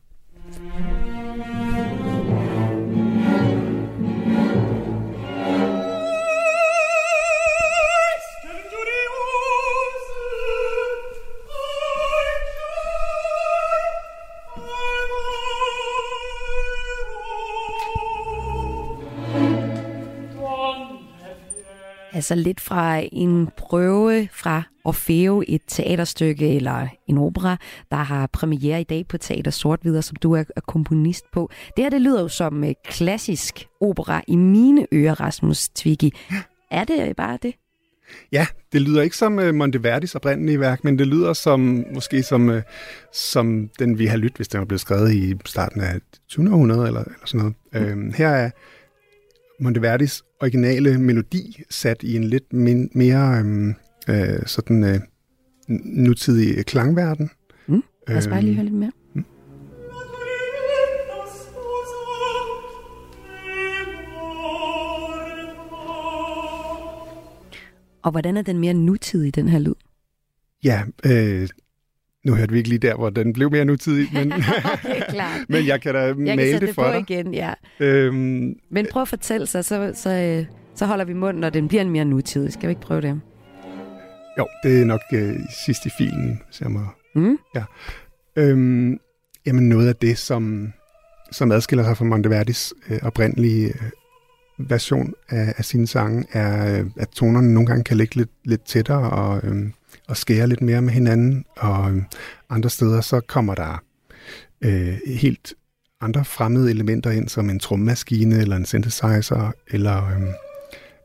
Altså 22.14 22.34
lidt 22.34 22.60
fra 22.60 23.02
en 23.12 23.48
prøve 23.56 24.28
fra 24.32 24.62
Orfeo, 24.84 25.42
et 25.48 25.60
teaterstykke 25.68 26.56
eller 26.56 26.88
en 27.08 27.18
opera, 27.18 27.56
der 27.90 27.96
har 27.96 28.26
premiere 28.26 28.80
i 28.80 28.84
dag 28.84 29.06
på 29.08 29.18
Teater 29.18 29.50
Sort-Hvid, 29.50 30.02
som 30.02 30.16
du 30.16 30.32
er 30.32 30.44
komponist 30.66 31.24
på. 31.32 31.50
Det 31.76 31.84
her, 31.84 31.90
det 31.90 32.00
lyder 32.00 32.20
jo 32.20 32.28
som 32.28 32.64
øh, 32.64 32.74
klassisk 32.84 33.66
opera 33.80 34.22
i 34.28 34.36
mine 34.36 34.86
ører, 34.92 35.20
Rasmus 35.20 35.68
Twiggy. 35.68 36.10
Er 36.70 36.84
det 36.84 37.16
bare 37.16 37.38
det? 37.42 37.54
Ja, 38.32 38.46
det 38.72 38.82
lyder 38.82 39.02
ikke 39.02 39.16
som 39.16 39.38
uh, 39.38 39.54
Monteverdis 39.54 40.14
oprindelige 40.14 40.60
værk, 40.60 40.84
men 40.84 40.98
det 40.98 41.06
lyder 41.06 41.32
som 41.32 41.84
måske 41.94 42.22
som, 42.22 42.48
uh, 42.48 42.60
som 43.12 43.70
den, 43.78 43.98
vi 43.98 44.06
har 44.06 44.16
lyttet, 44.16 44.36
hvis 44.36 44.48
den 44.48 44.58
var 44.58 44.66
blevet 44.66 44.80
skrevet 44.80 45.12
i 45.12 45.34
starten 45.44 45.80
af 45.80 46.00
20. 46.28 46.52
århundrede 46.52 46.86
eller, 46.86 47.00
eller 47.00 47.26
sådan 47.26 47.54
noget. 47.72 47.96
Mm. 47.96 48.08
Uh, 48.08 48.14
her 48.14 48.28
er 48.28 48.50
Monteverdis 49.60 50.22
originale 50.42 50.98
melodi 50.98 51.62
sat 51.70 52.02
i 52.02 52.16
en 52.16 52.24
lidt 52.24 52.52
min, 52.52 52.90
mere 52.94 53.40
um, 53.40 53.74
uh, 54.08 54.46
sådan 54.46 54.84
uh, 54.84 55.00
nutidig 55.84 56.66
klangverden. 56.66 57.30
Mm. 57.66 57.82
Lad 58.08 58.16
os 58.16 58.28
bare 58.28 58.42
lige 58.42 58.54
høre 58.54 58.64
lidt 58.64 58.74
mere. 58.74 58.92
Og 68.02 68.10
hvordan 68.10 68.36
er 68.36 68.42
den 68.42 68.58
mere 68.58 68.74
nutidig, 68.74 69.34
den 69.34 69.48
her 69.48 69.58
lyd? 69.58 69.74
Ja, 70.64 70.82
øh, 71.06 71.48
nu 72.24 72.34
hørte 72.34 72.52
vi 72.52 72.58
ikke 72.58 72.68
lige 72.68 72.78
der, 72.78 72.94
hvor 72.94 73.10
den 73.10 73.32
blev 73.32 73.50
mere 73.50 73.64
nutidig, 73.64 74.08
men, 74.12 74.32
er 74.32 75.04
klart. 75.08 75.40
men 75.48 75.66
jeg 75.66 75.80
kan 75.80 75.94
da 75.94 76.00
Jeg 76.00 76.16
male 76.16 76.36
kan 76.36 76.60
det 76.60 76.60
det 76.60 76.74
for 76.74 76.82
på 76.82 76.88
dig. 76.92 77.00
igen, 77.10 77.34
ja. 77.34 77.52
Øhm, 77.80 78.54
Men 78.70 78.86
prøv 78.90 79.02
at 79.02 79.08
fortælle 79.08 79.46
sig, 79.46 79.64
så, 79.64 79.92
så, 79.94 80.10
øh, 80.10 80.46
så 80.74 80.86
holder 80.86 81.04
vi 81.04 81.12
munden, 81.12 81.40
når 81.40 81.50
den 81.50 81.68
bliver 81.68 81.84
mere 81.84 82.04
nutidig. 82.04 82.52
Skal 82.52 82.68
vi 82.68 82.70
ikke 82.70 82.80
prøve 82.82 83.00
det? 83.00 83.20
jo, 84.38 84.46
det 84.62 84.80
er 84.80 84.84
nok 84.84 85.00
øh, 85.12 85.36
sidst 85.64 85.86
i 85.86 85.90
filen, 85.98 86.40
hvis 86.46 86.60
jeg 86.60 86.70
Mm? 87.14 87.38
Øhm, 88.36 88.98
jamen 89.46 89.68
noget 89.68 89.88
af 89.88 89.96
det, 89.96 90.18
som, 90.18 90.72
som 91.32 91.52
adskiller 91.52 91.84
sig 91.84 91.96
fra 91.96 92.04
Monteverdis 92.04 92.74
øh, 92.90 92.98
oprindelige 93.02 93.66
øh, 93.68 93.90
version 94.70 95.14
af, 95.28 95.54
af 95.56 95.64
sine 95.64 95.86
sange, 95.86 96.24
er, 96.32 96.78
øh, 96.80 96.86
at 96.96 97.08
tonerne 97.08 97.54
nogle 97.54 97.66
gange 97.66 97.84
kan 97.84 97.96
ligge 97.96 98.16
lidt, 98.16 98.30
lidt 98.44 98.64
tættere 98.64 99.10
og, 99.10 99.40
øh, 99.44 99.66
og 100.08 100.16
skære 100.16 100.46
lidt 100.46 100.62
mere 100.62 100.82
med 100.82 100.92
hinanden, 100.92 101.44
og 101.56 101.88
øhm, 101.90 102.04
andre 102.50 102.70
steder 102.70 103.00
så 103.00 103.20
kommer 103.20 103.54
der 103.54 103.82
øh, 104.64 104.98
helt 105.06 105.54
andre 106.00 106.24
fremmede 106.24 106.70
elementer 106.70 107.10
ind, 107.10 107.28
som 107.28 107.50
en 107.50 107.58
trommemaskine 107.58 108.40
eller 108.40 108.56
en 108.56 108.64
synthesizer, 108.64 109.52
eller 109.70 110.06
øh, 110.06 110.22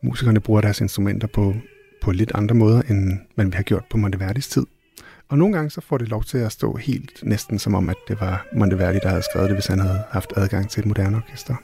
musikerne 0.04 0.40
bruger 0.40 0.62
deres 0.62 0.82
instrumenter 0.82 1.28
på, 1.28 1.56
på 2.02 2.12
lidt 2.12 2.32
andre 2.36 2.56
måder, 2.56 2.82
end 2.82 3.20
man 3.36 3.54
har 3.54 3.64
gjort 3.64 3.84
på 3.90 3.98
Monteverdis 3.98 4.48
tid. 4.48 4.66
Og 5.30 5.38
nogle 5.38 5.56
gange 5.56 5.70
så 5.70 5.82
får 5.82 5.98
det 5.98 6.10
lov 6.10 6.24
til 6.24 6.38
at 6.38 6.52
stå 6.52 6.76
helt 6.76 7.20
næsten 7.24 7.60
som 7.60 7.76
om, 7.76 7.90
at 7.90 7.96
det 8.08 8.22
var 8.22 8.48
Monteverdi, 8.54 9.00
der 9.04 9.10
havde 9.10 9.22
skrevet 9.22 9.50
det, 9.50 9.56
hvis 9.56 9.68
han 9.68 9.80
havde 9.80 10.04
haft 10.10 10.34
adgang 10.36 10.70
til 10.70 10.80
et 10.80 10.86
moderne 10.86 11.18
orkester. 11.18 11.56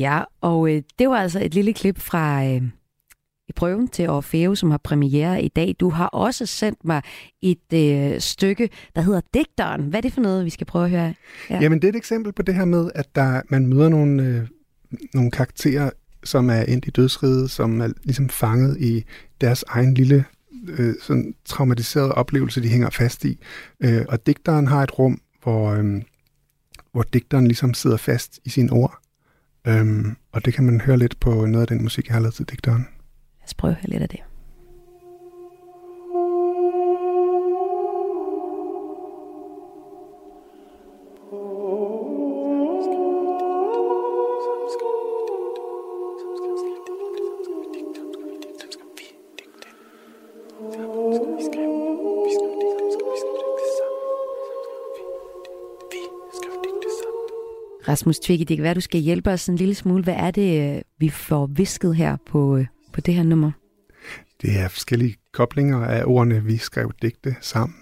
Ja, 0.00 0.22
og 0.40 0.74
øh, 0.74 0.82
det 0.98 1.08
var 1.08 1.16
altså 1.16 1.44
et 1.44 1.54
lille 1.54 1.72
klip 1.72 1.98
fra 1.98 2.44
øh, 2.44 2.62
i 3.48 3.52
prøven 3.52 3.88
til 3.88 4.08
Orfeo, 4.08 4.54
som 4.54 4.70
har 4.70 4.78
premiere 4.78 5.42
i 5.42 5.48
dag. 5.48 5.76
Du 5.80 5.90
har 5.90 6.06
også 6.06 6.46
sendt 6.46 6.84
mig 6.84 7.02
et 7.42 7.72
øh, 7.74 8.20
stykke, 8.20 8.70
der 8.94 9.00
hedder 9.00 9.20
Digteren. 9.34 9.82
Hvad 9.82 9.98
er 9.98 10.02
det 10.02 10.12
for 10.12 10.20
noget, 10.20 10.44
vi 10.44 10.50
skal 10.50 10.66
prøve 10.66 10.84
at 10.84 10.90
høre? 10.90 11.14
Ja. 11.50 11.58
Jamen, 11.60 11.78
det 11.82 11.84
er 11.84 11.92
et 11.92 11.96
eksempel 11.96 12.32
på 12.32 12.42
det 12.42 12.54
her 12.54 12.64
med, 12.64 12.90
at 12.94 13.14
der, 13.14 13.42
man 13.48 13.66
møder 13.66 13.88
nogle, 13.88 14.22
øh, 14.22 14.46
nogle 15.14 15.30
karakterer, 15.30 15.90
som 16.24 16.50
er 16.50 16.62
endt 16.62 16.86
i 16.86 16.90
dødsriget, 16.90 17.50
som 17.50 17.80
er 17.80 17.88
ligesom 18.04 18.28
fanget 18.28 18.80
i 18.80 19.04
deres 19.40 19.64
egen 19.68 19.94
lille 19.94 20.24
øh, 20.68 20.94
sådan 21.02 21.34
traumatiserede 21.44 22.12
oplevelse, 22.12 22.62
de 22.62 22.68
hænger 22.68 22.90
fast 22.90 23.24
i. 23.24 23.38
Øh, 23.80 24.04
og 24.08 24.26
digteren 24.26 24.66
har 24.66 24.82
et 24.82 24.98
rum, 24.98 25.20
hvor, 25.42 25.70
øh, 25.70 26.02
hvor 26.92 27.02
digteren 27.02 27.46
ligesom 27.46 27.74
sidder 27.74 27.96
fast 27.96 28.40
i 28.44 28.50
sine 28.50 28.72
ord. 28.72 28.98
Øhm, 29.66 30.16
og 30.32 30.44
det 30.44 30.54
kan 30.54 30.64
man 30.64 30.80
høre 30.80 30.96
lidt 30.96 31.20
på 31.20 31.46
noget 31.46 31.60
af 31.60 31.66
den 31.66 31.82
musik, 31.82 32.06
jeg 32.06 32.14
har 32.14 32.20
lavet 32.20 32.34
til 32.34 32.44
digteren. 32.50 32.88
Lad 33.40 33.46
os 33.46 33.54
prøve 33.54 33.70
at 33.70 33.76
høre 33.76 33.90
lidt 33.90 34.02
af 34.02 34.08
det. 34.08 34.20
Rasmus 57.90 58.18
Tvigge, 58.18 58.44
det 58.44 58.56
kan 58.56 58.64
være, 58.64 58.74
du 58.74 58.80
skal 58.80 59.00
hjælpe 59.00 59.30
os 59.30 59.48
en 59.48 59.56
lille 59.56 59.74
smule. 59.74 60.02
Hvad 60.02 60.14
er 60.14 60.30
det, 60.30 60.76
øh, 60.76 60.82
vi 60.98 61.08
får 61.08 61.46
visket 61.46 61.96
her 61.96 62.16
på, 62.26 62.56
øh, 62.56 62.66
på 62.92 63.00
det 63.00 63.14
her 63.14 63.22
nummer? 63.22 63.50
Det 64.42 64.58
er 64.58 64.68
forskellige 64.68 65.16
koblinger 65.32 65.78
af 65.84 66.04
ordene. 66.06 66.44
Vi 66.44 66.56
skrev 66.56 66.92
digte 67.02 67.36
sammen. 67.40 67.76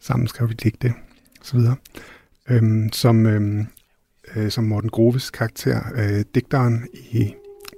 Sammen 0.00 0.28
skrev 0.28 0.48
vi 0.48 0.54
digte, 0.54 0.94
osv. 1.40 1.58
Øhm, 2.50 2.92
som, 2.92 3.26
øhm, 3.26 3.66
øh, 4.36 4.50
som 4.50 4.64
Morten 4.64 4.90
Groves 4.90 5.30
karakter, 5.30 5.80
øh, 5.94 6.24
digteren 6.34 6.88
i 7.10 7.34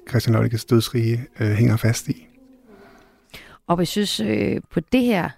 Christian 0.08 0.36
Lødikes 0.36 0.64
dødsrige, 0.64 1.26
øh, 1.40 1.50
hænger 1.50 1.76
fast 1.76 2.08
i. 2.08 2.26
Og 3.66 3.78
jeg 3.78 3.88
synes, 3.88 4.20
øh, 4.20 4.60
på 4.70 4.80
det 4.80 5.02
her, 5.02 5.30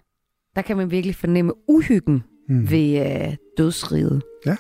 der 0.57 0.63
kan 0.63 0.77
man 0.77 0.91
virkelig 0.91 1.17
fornemme 1.17 1.53
uhyggen 1.69 2.23
mm. 2.49 2.71
ved 2.71 3.07
øh, 3.07 3.37
dødsriget. 3.59 4.23
Ja. 4.47 4.57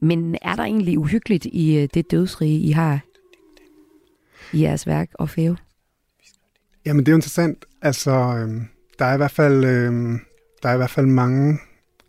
Men 0.00 0.36
er 0.42 0.56
der 0.56 0.62
egentlig 0.62 0.98
uhyggeligt 0.98 1.44
i 1.44 1.76
øh, 1.76 1.88
det 1.94 2.10
dødsrige, 2.10 2.60
I 2.60 2.70
har 2.70 3.00
i 4.52 4.62
jeres 4.62 4.86
værk, 4.86 5.10
og 5.14 5.30
Fæve? 5.30 5.56
Jamen, 6.86 7.00
det 7.00 7.08
er 7.08 7.12
jo 7.12 7.16
interessant. 7.16 7.64
Altså, 7.82 8.10
øh, 8.10 8.62
der 8.98 9.04
er 9.04 9.14
i 9.14 9.16
hvert 9.16 9.30
fald, 9.30 9.64
øh, 9.64 10.18
der 10.62 10.68
er 10.68 10.74
i 10.74 10.76
hvert 10.76 10.90
fald 10.90 11.06
mange 11.06 11.58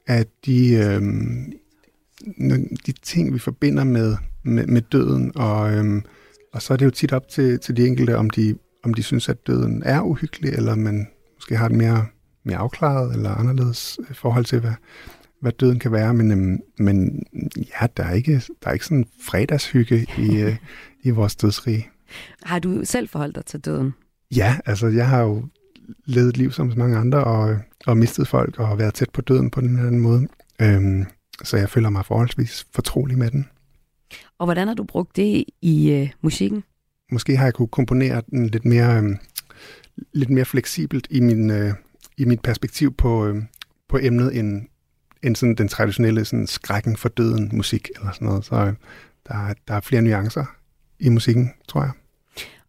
af 0.07 0.25
de, 0.45 0.73
øh, 0.73 1.01
de 2.85 2.91
ting, 2.91 3.33
vi 3.33 3.39
forbinder 3.39 3.83
med, 3.83 4.17
med, 4.43 4.67
med 4.67 4.81
døden, 4.81 5.31
og, 5.35 5.73
øh, 5.73 6.01
og 6.53 6.61
så 6.61 6.73
er 6.73 6.77
det 6.77 6.85
jo 6.85 6.91
tit 6.91 7.13
op 7.13 7.27
til, 7.27 7.59
til 7.59 7.77
de 7.77 7.87
enkelte, 7.87 8.17
om 8.17 8.29
de, 8.29 8.55
om 8.83 8.93
de 8.93 9.03
synes, 9.03 9.29
at 9.29 9.47
døden 9.47 9.83
er 9.85 10.01
uhyggelig, 10.01 10.53
eller 10.53 10.75
man 10.75 11.07
måske 11.35 11.57
har 11.57 11.65
et 11.65 11.75
mere, 11.75 12.05
mere 12.49 12.57
afklaret 12.57 13.15
eller 13.15 13.29
anderledes 13.29 13.99
forhold 14.13 14.45
til, 14.45 14.59
hvad, 14.59 14.73
hvad 15.41 15.51
døden 15.51 15.79
kan 15.79 15.91
være, 15.91 16.13
men, 16.13 16.31
øhm, 16.31 16.59
men 16.77 17.23
ja, 17.57 17.87
der 17.97 18.03
er 18.03 18.13
ikke, 18.13 18.41
der 18.63 18.69
er 18.69 18.71
ikke 18.71 18.85
sådan 18.85 19.05
fredagshygge 19.23 20.07
i, 20.17 20.37
øh, 20.43 20.55
i 21.03 21.09
vores 21.09 21.35
dødsrige. 21.35 21.89
Har 22.43 22.59
du 22.59 22.81
selv 22.83 23.09
forholdt 23.09 23.35
dig 23.35 23.45
til 23.45 23.59
døden? 23.59 23.93
Ja, 24.35 24.57
altså 24.65 24.87
jeg 24.87 25.07
har 25.07 25.21
jo 25.21 25.45
levet 26.05 26.29
et 26.29 26.37
liv 26.37 26.51
som 26.51 26.71
så 26.71 26.79
mange 26.79 26.97
andre, 26.97 27.23
og, 27.23 27.57
og 27.87 27.97
mistet 27.97 28.27
folk, 28.27 28.59
og 28.59 28.77
været 28.77 28.93
tæt 28.93 29.09
på 29.09 29.21
døden 29.21 29.49
på 29.49 29.61
den 29.61 29.69
eller 29.69 29.87
anden 29.87 30.01
måde. 30.01 30.27
Øhm, 30.61 31.05
så 31.43 31.57
jeg 31.57 31.69
føler 31.69 31.89
mig 31.89 32.05
forholdsvis 32.05 32.67
fortrolig 32.73 33.17
med 33.17 33.31
den. 33.31 33.47
Og 34.37 34.45
hvordan 34.45 34.67
har 34.67 34.75
du 34.75 34.83
brugt 34.83 35.15
det 35.15 35.43
i 35.61 35.91
øh, 35.91 36.09
musikken? 36.21 36.63
Måske 37.11 37.37
har 37.37 37.45
jeg 37.45 37.53
kunne 37.53 37.67
komponere 37.67 38.21
den 38.31 38.47
lidt 38.47 38.65
mere, 38.65 39.03
øh, 39.03 39.15
lidt 40.13 40.29
mere 40.29 40.45
fleksibelt 40.45 41.07
i, 41.09 41.19
min, 41.19 41.51
øh, 41.51 41.73
i 42.19 42.25
mit 42.25 42.41
perspektiv 42.41 42.93
på, 42.93 43.25
øh, 43.25 43.43
på 43.89 43.97
emnet, 44.01 44.39
end, 44.39 44.67
end 45.23 45.35
sådan 45.35 45.55
den 45.55 45.67
traditionelle 45.67 46.25
sådan 46.25 46.47
skrækken 46.47 46.97
for 46.97 47.09
døden 47.09 47.49
musik 47.53 47.89
eller 47.95 48.11
sådan 48.11 48.27
noget. 48.27 48.45
Så 48.45 48.55
øh, 48.55 48.73
der, 49.27 49.53
der 49.67 49.73
er 49.73 49.79
flere 49.79 50.01
nuancer 50.01 50.45
i 50.99 51.09
musikken, 51.09 51.51
tror 51.67 51.81
jeg. 51.81 51.91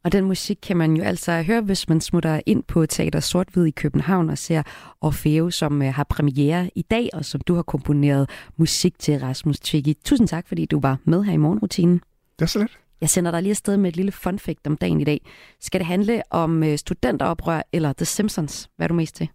Og 0.04 0.12
den 0.12 0.24
musik 0.24 0.58
kan 0.62 0.76
man 0.76 0.96
jo 0.96 1.02
altså 1.02 1.42
høre, 1.42 1.60
hvis 1.60 1.88
man 1.88 2.00
smutter 2.00 2.40
ind 2.46 2.62
på 2.62 2.86
Teater 2.86 3.20
Sort-Hvid 3.20 3.64
i 3.64 3.70
København 3.70 4.30
og 4.30 4.38
ser 4.38 4.62
Orfeo, 5.00 5.50
som 5.50 5.82
øh, 5.82 5.94
har 5.94 6.04
premiere 6.04 6.70
i 6.74 6.82
dag, 6.82 7.08
og 7.12 7.24
som 7.24 7.40
du 7.40 7.54
har 7.54 7.62
komponeret 7.62 8.30
musik 8.56 8.98
til, 8.98 9.18
Rasmus 9.18 9.60
Tvigge. 9.60 9.94
Tusind 10.04 10.28
tak, 10.28 10.48
fordi 10.48 10.64
du 10.64 10.80
var 10.80 10.98
med 11.04 11.22
her 11.22 11.32
i 11.32 11.36
morgenrutinen. 11.36 12.00
Det 12.38 12.42
er 12.42 12.46
så 12.46 12.58
lidt. 12.58 12.78
Jeg 13.00 13.10
sender 13.10 13.30
dig 13.30 13.42
lige 13.42 13.50
afsted 13.50 13.76
med 13.76 13.88
et 13.88 13.96
lille 13.96 14.12
fun 14.12 14.38
fact 14.38 14.66
om 14.66 14.76
dagen 14.76 15.00
i 15.00 15.04
dag. 15.04 15.20
Skal 15.60 15.80
det 15.80 15.86
handle 15.86 16.22
om 16.30 16.76
studenteroprør 16.76 17.62
eller 17.72 17.92
The 17.92 18.04
Simpsons? 18.04 18.70
Hvad 18.76 18.86
er 18.86 18.88
du 18.88 18.94
mest 18.94 19.14
til? 19.16 19.28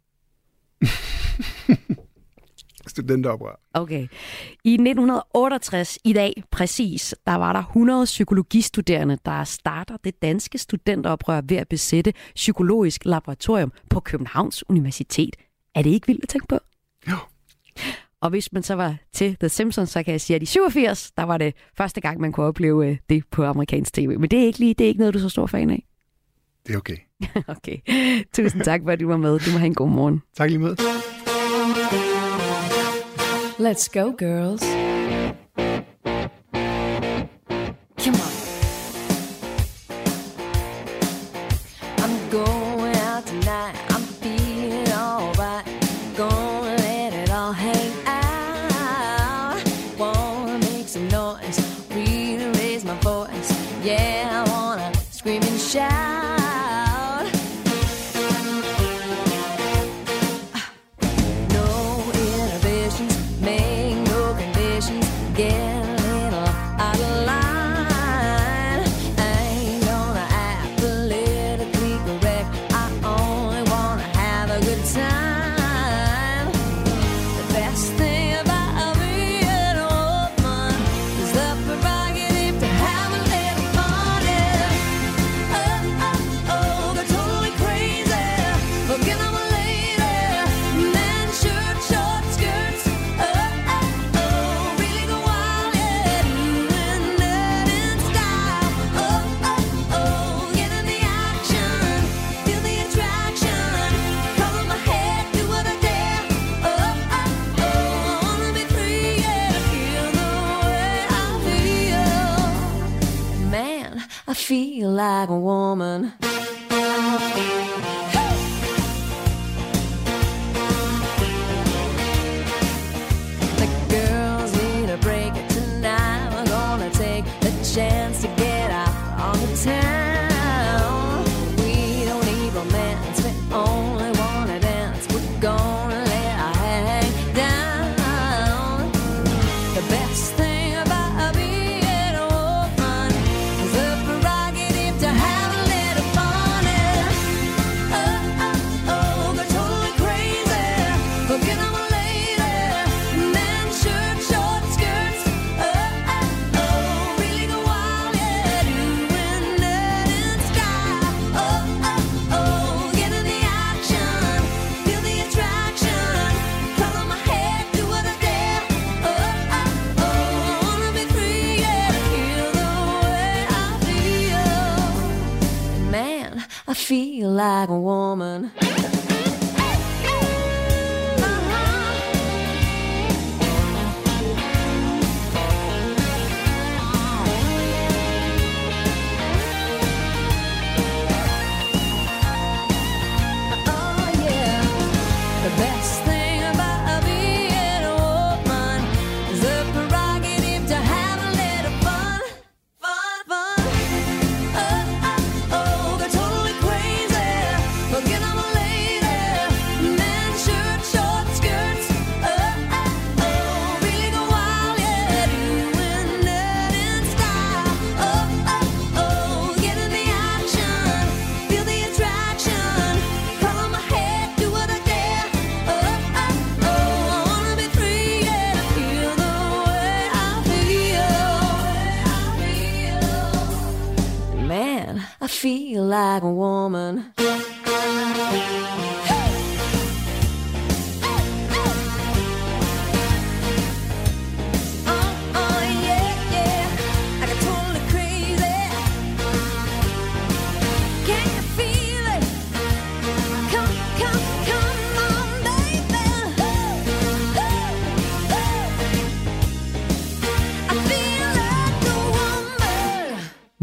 studenteroprør. 2.87 3.59
Okay. 3.73 4.07
I 4.63 4.73
1968, 4.73 5.97
i 6.03 6.13
dag 6.13 6.43
præcis, 6.51 7.15
der 7.25 7.35
var 7.35 7.53
der 7.53 7.59
100 7.59 8.05
psykologistuderende, 8.05 9.17
der 9.25 9.43
starter 9.43 9.97
det 10.03 10.21
danske 10.21 10.57
studenteroprør 10.57 11.41
ved 11.41 11.57
at 11.57 11.67
besætte 11.67 12.13
psykologisk 12.35 13.05
laboratorium 13.05 13.71
på 13.89 13.99
Københavns 13.99 14.69
Universitet. 14.69 15.35
Er 15.75 15.81
det 15.81 15.89
ikke 15.89 16.07
vildt 16.07 16.23
at 16.23 16.29
tænke 16.29 16.47
på? 16.47 16.59
Jo. 17.09 17.17
Og 18.21 18.29
hvis 18.29 18.53
man 18.53 18.63
så 18.63 18.75
var 18.75 18.95
til 19.13 19.37
The 19.39 19.49
Simpsons, 19.49 19.89
så 19.89 20.03
kan 20.03 20.11
jeg 20.11 20.21
sige, 20.21 20.35
at 20.35 20.43
i 20.43 20.45
87, 20.45 21.11
der 21.11 21.23
var 21.23 21.37
det 21.37 21.53
første 21.77 22.01
gang, 22.01 22.21
man 22.21 22.31
kunne 22.31 22.45
opleve 22.45 22.87
øh, 22.87 22.97
det 23.09 23.23
på 23.31 23.45
amerikansk 23.45 23.93
tv. 23.93 24.19
Men 24.19 24.29
det 24.29 24.39
er 24.39 24.45
ikke 24.45 24.59
lige, 24.59 24.73
det 24.73 24.83
er 24.83 24.87
ikke 24.87 24.99
noget, 24.99 25.13
du 25.13 25.19
er 25.19 25.21
så 25.21 25.29
stor 25.29 25.47
fan 25.47 25.69
af. 25.69 25.85
Det 26.67 26.73
er 26.73 26.77
okay. 26.77 26.97
okay. 27.57 27.77
Tusind 28.33 28.61
tak, 28.61 28.81
for 28.83 28.91
at 28.91 28.99
du 28.99 29.07
var 29.07 29.17
med. 29.17 29.39
Du 29.39 29.51
må 29.51 29.57
have 29.57 29.65
en 29.65 29.75
god 29.75 29.89
morgen. 29.89 30.21
Tak 30.37 30.49
lige 30.49 30.59
med. 30.59 30.75
Let's 33.59 33.87
go, 33.93 34.13
girls. 34.17 34.63
Come 38.03 38.17
on. 38.25 38.33
I'm 42.03 42.15
going 42.31 42.95
out 43.09 43.23
tonight. 43.25 43.75
I'm 43.93 44.05
feeling 44.21 44.89
alright. 44.91 45.65
Gonna 46.17 46.75
let 46.87 47.13
it 47.13 47.29
all 47.31 47.53
hang 47.53 47.91
out. 48.07 49.57
Wanna 49.99 50.57
make 50.59 50.87
some 50.87 51.07
noise. 51.07 51.59
Really 51.95 52.49
raise 52.59 52.83
my 52.85 52.97
voice. 53.01 53.49
Yeah, 53.85 54.39
I 54.39 54.49
wanna 54.53 54.91
scream 55.11 55.41
and 55.43 55.59
shout. 55.59 56.04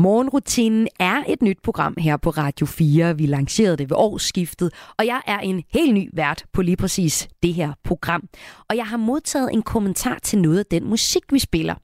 Morgenrutinen 0.03 0.88
er 1.00 1.22
et 1.28 1.42
nyt 1.42 1.59
program 1.62 1.94
her 1.98 2.16
på 2.16 2.30
Radio 2.30 2.66
4. 2.66 3.16
Vi 3.16 3.26
lancerede 3.26 3.76
det 3.76 3.90
ved 3.90 3.96
årsskiftet, 3.96 4.72
og 4.98 5.07
jeg 5.07 5.22
er 5.26 5.38
en 5.38 5.62
helt 5.72 5.94
ny 5.94 6.11
vært 6.12 6.44
på 6.53 6.62
lige 6.62 6.76
præcis 6.76 7.28
det 7.42 7.55
her 7.55 7.72
program. 7.84 8.28
Og 8.68 8.76
jeg 8.76 8.86
har 8.86 8.96
modtaget 8.96 9.53
en 9.53 9.62
kommentar 9.62 10.18
til 10.22 10.38
noget 10.38 10.59
af 10.59 10.66
den 10.66 10.84
musik, 10.84 11.22
vi 11.32 11.38
spiller. 11.38 11.74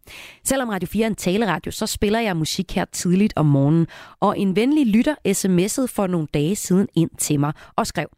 Selvom 0.45 0.69
Radio 0.69 0.87
4 0.87 1.05
er 1.05 1.07
en 1.07 1.15
taleradio, 1.15 1.73
så 1.73 1.87
spiller 1.87 2.21
jeg 2.21 2.37
musik 2.37 2.75
her 2.75 2.85
tidligt 2.85 3.33
om 3.37 3.47
morgenen. 3.47 3.87
Og 4.21 4.39
en 4.39 4.57
venlig 4.57 4.87
lytter 4.87 5.15
sms'ede 5.29 5.87
for 5.95 6.07
nogle 6.07 6.27
dage 6.35 6.57
siden 6.57 6.89
ind 6.95 7.11
til 7.19 7.41
mig 7.41 7.53
og 7.77 7.87
skrev, 7.87 8.09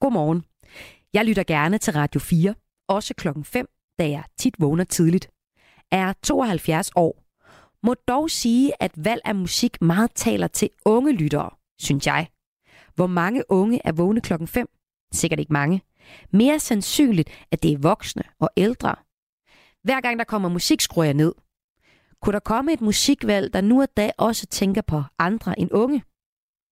Godmorgen. 0.00 0.44
Jeg 1.12 1.24
lytter 1.24 1.42
gerne 1.42 1.78
til 1.78 1.92
Radio 1.92 2.20
4, 2.20 2.54
også 2.88 3.14
klokken 3.14 3.44
5, 3.44 3.66
da 3.98 4.08
jeg 4.08 4.22
tit 4.38 4.54
vågner 4.58 4.84
tidligt. 4.84 5.28
Er 5.92 6.12
72 6.22 6.90
år 6.96 7.23
må 7.84 7.94
dog 7.94 8.30
sige, 8.30 8.82
at 8.82 8.92
valg 8.96 9.20
af 9.24 9.34
musik 9.34 9.82
meget 9.82 10.10
taler 10.14 10.46
til 10.46 10.70
unge 10.84 11.12
lyttere, 11.12 11.50
synes 11.78 12.06
jeg. 12.06 12.28
Hvor 12.94 13.06
mange 13.06 13.42
unge 13.48 13.80
er 13.84 13.92
vågne 13.92 14.20
klokken 14.20 14.48
5? 14.48 14.66
Sikkert 15.12 15.40
ikke 15.40 15.52
mange. 15.52 15.82
Mere 16.30 16.58
sandsynligt, 16.58 17.30
at 17.50 17.62
det 17.62 17.72
er 17.72 17.78
voksne 17.78 18.22
og 18.40 18.50
ældre. 18.56 18.94
Hver 19.82 20.00
gang 20.00 20.18
der 20.18 20.24
kommer 20.24 20.48
musik, 20.48 20.80
skruer 20.80 21.04
jeg 21.04 21.14
ned. 21.14 21.32
Kunne 22.22 22.32
der 22.32 22.40
komme 22.40 22.72
et 22.72 22.80
musikvalg, 22.80 23.52
der 23.52 23.60
nu 23.60 23.82
og 23.82 23.88
da 23.96 24.10
også 24.18 24.46
tænker 24.46 24.82
på 24.82 25.02
andre 25.18 25.60
end 25.60 25.72
unge? 25.72 26.02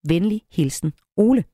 Venlig 0.08 0.42
hilsen, 0.52 0.92
Ole. 1.16 1.44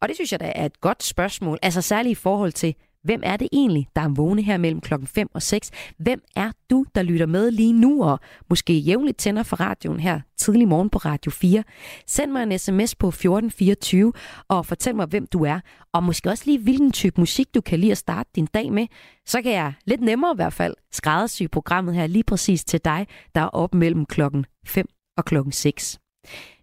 Og 0.00 0.08
det 0.08 0.16
synes 0.16 0.32
jeg 0.32 0.40
da 0.40 0.52
er 0.54 0.66
et 0.66 0.80
godt 0.80 1.02
spørgsmål, 1.02 1.58
altså 1.62 1.82
særligt 1.82 2.18
i 2.18 2.22
forhold 2.22 2.52
til, 2.52 2.74
hvem 3.06 3.20
er 3.24 3.36
det 3.36 3.48
egentlig, 3.52 3.88
der 3.96 4.02
er 4.02 4.08
vågne 4.08 4.42
her 4.42 4.58
mellem 4.58 4.80
klokken 4.80 5.06
5 5.06 5.28
og 5.34 5.42
6? 5.42 5.70
Hvem 5.98 6.22
er 6.36 6.52
du, 6.70 6.84
der 6.94 7.02
lytter 7.02 7.26
med 7.26 7.50
lige 7.50 7.72
nu 7.72 8.04
og 8.04 8.20
måske 8.50 8.78
jævnligt 8.78 9.18
tænder 9.18 9.42
for 9.42 9.56
radioen 9.56 10.00
her 10.00 10.20
tidlig 10.36 10.68
morgen 10.68 10.90
på 10.90 10.98
Radio 10.98 11.30
4? 11.30 11.64
Send 12.06 12.32
mig 12.32 12.42
en 12.42 12.58
sms 12.58 12.94
på 12.94 13.08
1424 13.08 14.12
og 14.48 14.66
fortæl 14.66 14.96
mig, 14.96 15.06
hvem 15.06 15.26
du 15.26 15.44
er, 15.44 15.60
og 15.92 16.04
måske 16.04 16.30
også 16.30 16.42
lige, 16.46 16.62
hvilken 16.62 16.92
type 16.92 17.20
musik 17.20 17.54
du 17.54 17.60
kan 17.60 17.78
lide 17.78 17.92
at 17.92 17.98
starte 17.98 18.30
din 18.34 18.46
dag 18.54 18.72
med. 18.72 18.86
Så 19.26 19.42
kan 19.42 19.52
jeg 19.52 19.72
lidt 19.84 20.00
nemmere 20.00 20.32
i 20.32 20.36
hvert 20.36 20.52
fald 20.52 20.74
skræddersy 20.92 21.42
programmet 21.52 21.94
her 21.94 22.06
lige 22.06 22.24
præcis 22.24 22.64
til 22.64 22.80
dig, 22.84 23.06
der 23.34 23.40
er 23.40 23.48
op 23.48 23.74
mellem 23.74 24.06
klokken 24.06 24.46
5 24.66 24.86
og 25.16 25.24
klokken 25.24 25.52
6. 25.52 25.98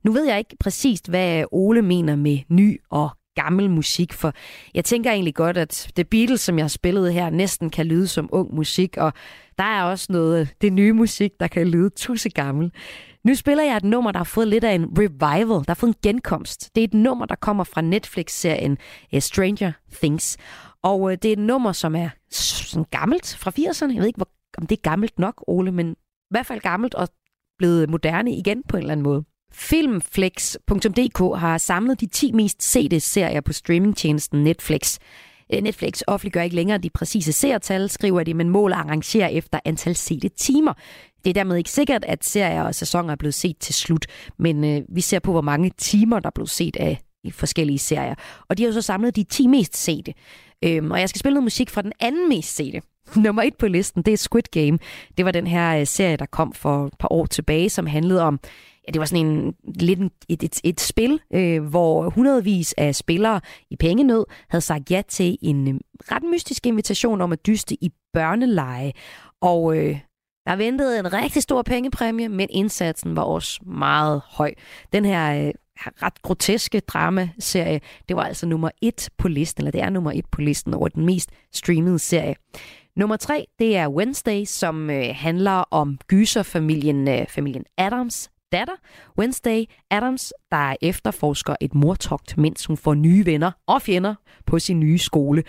Nu 0.03 0.11
ved 0.11 0.25
jeg 0.25 0.39
ikke 0.39 0.55
præcist, 0.59 1.09
hvad 1.09 1.45
Ole 1.51 1.81
mener 1.81 2.15
med 2.15 2.39
ny 2.49 2.81
og 2.89 3.09
gammel 3.35 3.69
musik, 3.69 4.13
for 4.13 4.33
jeg 4.73 4.85
tænker 4.85 5.11
egentlig 5.11 5.35
godt, 5.35 5.57
at 5.57 5.91
The 5.95 6.03
Beatles, 6.03 6.41
som 6.41 6.57
jeg 6.57 6.63
har 6.63 6.69
spillet 6.69 7.13
her, 7.13 7.29
næsten 7.29 7.69
kan 7.69 7.85
lyde 7.85 8.07
som 8.07 8.29
ung 8.31 8.55
musik, 8.55 8.97
og 8.97 9.13
der 9.57 9.63
er 9.63 9.83
også 9.83 10.07
noget 10.09 10.41
øh, 10.41 10.47
det 10.61 10.73
nye 10.73 10.93
musik, 10.93 11.31
der 11.39 11.47
kan 11.47 11.67
lyde 11.67 11.89
tusse 11.89 12.29
gammel. 12.29 12.71
Nu 13.23 13.35
spiller 13.35 13.63
jeg 13.63 13.77
et 13.77 13.83
nummer, 13.83 14.11
der 14.11 14.19
har 14.19 14.23
fået 14.23 14.47
lidt 14.47 14.63
af 14.63 14.73
en 14.73 14.85
revival, 14.97 15.47
der 15.47 15.63
har 15.67 15.73
fået 15.73 15.89
en 15.89 15.99
genkomst. 16.03 16.75
Det 16.75 16.81
er 16.81 16.85
et 16.85 16.93
nummer, 16.93 17.25
der 17.25 17.35
kommer 17.35 17.63
fra 17.63 17.81
Netflix-serien 17.81 18.77
eh, 19.13 19.21
Stranger 19.21 19.71
Things, 19.93 20.37
og 20.83 21.11
øh, 21.11 21.17
det 21.21 21.29
er 21.29 21.33
et 21.33 21.39
nummer, 21.39 21.71
som 21.71 21.95
er 21.95 22.09
sådan 22.31 22.85
gammelt 22.91 23.37
fra 23.39 23.51
80'erne. 23.51 23.93
Jeg 23.93 23.99
ved 23.99 24.07
ikke, 24.07 24.17
hvor, 24.17 24.29
om 24.57 24.67
det 24.67 24.77
er 24.77 24.89
gammelt 24.89 25.19
nok, 25.19 25.43
Ole, 25.47 25.71
men 25.71 25.91
i 25.91 26.31
hvert 26.31 26.45
fald 26.45 26.59
gammelt 26.59 26.95
og 26.95 27.07
blevet 27.57 27.89
moderne 27.89 28.35
igen 28.35 28.63
på 28.69 28.77
en 28.77 28.83
eller 28.83 28.91
anden 28.91 29.03
måde. 29.03 29.23
Filmflex.dk 29.53 31.39
har 31.39 31.57
samlet 31.57 32.01
de 32.01 32.05
10 32.07 32.31
mest 32.31 32.63
sete 32.63 32.99
serier 32.99 33.41
på 33.41 33.53
streamingtjenesten 33.53 34.43
Netflix. 34.43 34.97
Øh, 35.53 35.61
Netflix 35.61 36.01
offentliggør 36.07 36.41
ikke 36.41 36.55
længere 36.55 36.77
de 36.77 36.89
præcise 36.89 37.33
seertal, 37.33 37.89
skriver 37.89 38.23
de, 38.23 38.33
men 38.33 38.49
måler 38.49 38.75
arrangerer 38.75 39.27
efter 39.27 39.59
antal 39.65 39.95
sete 39.95 40.29
timer. 40.29 40.73
Det 41.23 41.29
er 41.29 41.33
dermed 41.33 41.57
ikke 41.57 41.69
sikkert, 41.69 42.05
at 42.05 42.25
serier 42.25 42.63
og 42.63 42.75
sæsoner 42.75 43.11
er 43.11 43.15
blevet 43.15 43.33
set 43.33 43.57
til 43.57 43.75
slut, 43.75 44.05
men 44.39 44.63
øh, 44.63 44.81
vi 44.89 45.01
ser 45.01 45.19
på, 45.19 45.31
hvor 45.31 45.41
mange 45.41 45.71
timer, 45.77 46.19
der 46.19 46.27
er 46.27 46.31
blevet 46.35 46.49
set 46.49 46.75
af 46.75 46.99
i 47.23 47.31
forskellige 47.31 47.79
serier. 47.79 48.15
Og 48.49 48.57
de 48.57 48.63
har 48.63 48.67
jo 48.67 48.73
så 48.73 48.81
samlet 48.81 49.15
de 49.15 49.23
10 49.23 49.47
mest 49.47 49.77
sete. 49.77 50.13
Øhm, 50.65 50.91
og 50.91 50.99
jeg 50.99 51.09
skal 51.09 51.19
spille 51.19 51.33
noget 51.33 51.43
musik 51.43 51.69
fra 51.69 51.81
den 51.81 51.91
anden 51.99 52.29
mest 52.29 52.55
sete. 52.55 52.81
Nummer 53.15 53.41
et 53.41 53.55
på 53.59 53.67
listen, 53.67 54.01
det 54.01 54.13
er 54.13 54.17
Squid 54.17 54.43
Game. 54.51 54.79
Det 55.17 55.25
var 55.25 55.31
den 55.31 55.47
her 55.47 55.79
øh, 55.79 55.87
serie, 55.87 56.17
der 56.17 56.25
kom 56.25 56.53
for 56.53 56.85
et 56.85 56.93
par 56.99 57.07
år 57.11 57.25
tilbage, 57.25 57.69
som 57.69 57.85
handlede 57.85 58.21
om 58.21 58.39
Ja, 58.87 58.91
det 58.91 58.99
var 58.99 59.05
sådan 59.05 59.25
en, 59.25 59.55
lidt 59.79 59.99
en, 59.99 60.11
et, 60.29 60.43
et, 60.43 60.59
et 60.63 60.81
spil, 60.81 61.19
øh, 61.33 61.63
hvor 61.63 62.09
hundredvis 62.09 62.73
af 62.77 62.95
spillere 62.95 63.41
i 63.69 63.75
pengenød 63.75 64.25
havde 64.49 64.61
sagt 64.61 64.91
ja 64.91 65.01
til 65.07 65.37
en 65.41 65.67
øh, 65.67 65.79
ret 66.11 66.23
mystisk 66.23 66.65
invitation 66.65 67.21
om 67.21 67.31
at 67.31 67.45
dyste 67.47 67.83
i 67.83 67.89
børneleje. 68.13 68.91
Og 69.41 69.77
øh, 69.77 69.99
der 70.47 70.55
ventede 70.55 70.99
en 70.99 71.13
rigtig 71.13 71.43
stor 71.43 71.61
pengepræmie, 71.61 72.29
men 72.29 72.47
indsatsen 72.51 73.15
var 73.15 73.23
også 73.23 73.59
meget 73.65 74.21
høj. 74.25 74.53
Den 74.93 75.05
her 75.05 75.47
øh, 75.47 75.53
ret 75.77 76.21
groteske 76.21 76.79
dramaserie, 76.79 77.81
det 78.07 78.15
var 78.15 78.23
altså 78.23 78.45
nummer 78.45 78.69
et 78.81 79.09
på 79.17 79.27
listen, 79.27 79.61
eller 79.61 79.71
det 79.71 79.81
er 79.81 79.89
nummer 79.89 80.11
et 80.11 80.25
på 80.31 80.41
listen 80.41 80.73
over 80.73 80.87
den 80.87 81.05
mest 81.05 81.29
streamede 81.53 81.99
serie. 81.99 82.35
Nummer 82.95 83.15
tre, 83.15 83.45
det 83.59 83.77
er 83.77 83.87
Wednesday, 83.87 84.45
som 84.45 84.89
øh, 84.89 85.05
handler 85.13 85.63
om 85.71 85.97
gyserfamilien 86.07 87.07
øh, 87.07 87.27
familien 87.27 87.65
Adams 87.77 88.29
datter, 88.53 88.73
Wednesday 89.19 89.65
Adams, 89.91 90.33
der 90.51 90.75
efterforsker 90.81 91.55
et 91.61 91.75
mortogt, 91.75 92.37
mens 92.37 92.65
hun 92.65 92.77
får 92.77 92.93
nye 92.93 93.25
venner 93.25 93.51
og 93.67 93.81
fjender 93.81 94.15
på 94.45 94.59
sin 94.59 94.79
nye 94.79 94.97
skole. 94.97 95.43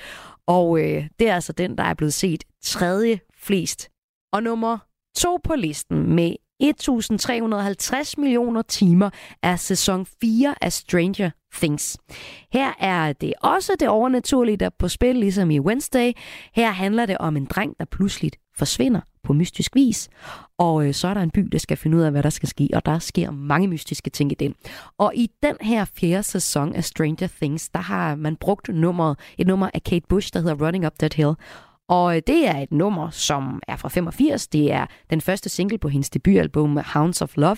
Og 0.47 0.79
øh, 0.79 1.09
det 1.19 1.29
er 1.29 1.35
altså 1.35 1.53
den, 1.53 1.79
der 1.79 1.85
er 1.85 1.95
blevet 1.95 2.15
set 2.15 2.45
tredje 2.63 3.21
flest. 3.37 3.91
Og 4.33 4.43
nummer 4.43 4.79
to 5.17 5.39
på 5.45 5.55
listen 5.55 6.15
med 6.15 6.35
1.350 6.63 8.15
millioner 8.21 8.63
timer 8.63 9.11
er 9.43 9.57
sæson 9.57 10.07
4 10.21 10.55
af 10.61 10.73
Stranger 10.73 11.31
Things. 11.55 11.99
Her 12.53 12.73
er 12.81 13.13
det 13.13 13.33
også 13.43 13.73
det 13.81 13.89
overnaturlige, 13.89 14.57
der 14.57 14.67
er 14.67 14.71
på 14.79 14.89
spil, 14.89 15.17
ligesom 15.17 15.51
i 15.51 15.61
Wednesday. 15.61 16.13
Her 16.55 16.71
handler 16.71 17.07
det 17.07 17.19
om 17.19 17.37
en 17.37 17.45
dreng, 17.45 17.75
der 17.79 17.85
pludselig 17.85 18.33
forsvinder 18.57 19.01
på 19.25 19.33
mystisk 19.33 19.75
vis. 19.75 20.09
Og 20.59 20.87
øh, 20.87 20.95
så 20.95 21.09
er 21.09 21.15
der 21.15 21.21
en 21.21 21.31
by, 21.31 21.41
der 21.41 21.59
skal 21.59 21.77
finde 21.77 21.97
ud 21.97 22.03
af, 22.03 22.11
hvad 22.11 22.23
der 22.23 22.31
skal 22.31 22.49
ske, 22.49 22.69
og 22.75 22.87
der 22.87 22.99
sker 22.99 23.31
mange 23.31 23.69
mystiske 23.69 24.11
ting 24.11 24.33
i 24.33 24.35
den. 24.35 24.55
Og 24.99 25.13
i 25.15 25.31
den 25.43 25.57
her 25.61 25.85
fjerde 25.85 26.23
sæson 26.23 26.75
af 26.75 26.85
Stranger 26.85 27.29
Things, 27.41 27.69
der 27.69 27.81
har 27.81 28.15
man 28.15 28.37
brugt 28.37 28.69
nummeret, 28.69 29.19
et 29.39 29.47
nummer 29.47 29.71
af 29.75 29.83
Kate 29.83 30.07
Bush, 30.09 30.33
der 30.33 30.41
hedder 30.41 30.67
Running 30.67 30.87
Up 30.87 30.99
That 30.99 31.15
Hill. 31.15 31.35
Og 31.89 32.17
øh, 32.17 32.23
det 32.27 32.49
er 32.49 32.59
et 32.59 32.73
nummer, 32.73 33.11
som 33.11 33.63
er 33.69 33.77
fra 33.77 33.89
85. 33.89 34.49
Det 34.49 34.73
er 34.73 34.87
den 35.11 35.21
første 35.21 35.49
single 35.49 35.79
på 35.79 35.89
hendes 35.89 36.11
debutalbum 36.11 36.79
Hounds 36.95 37.23
of 37.23 37.37
Love. 37.37 37.57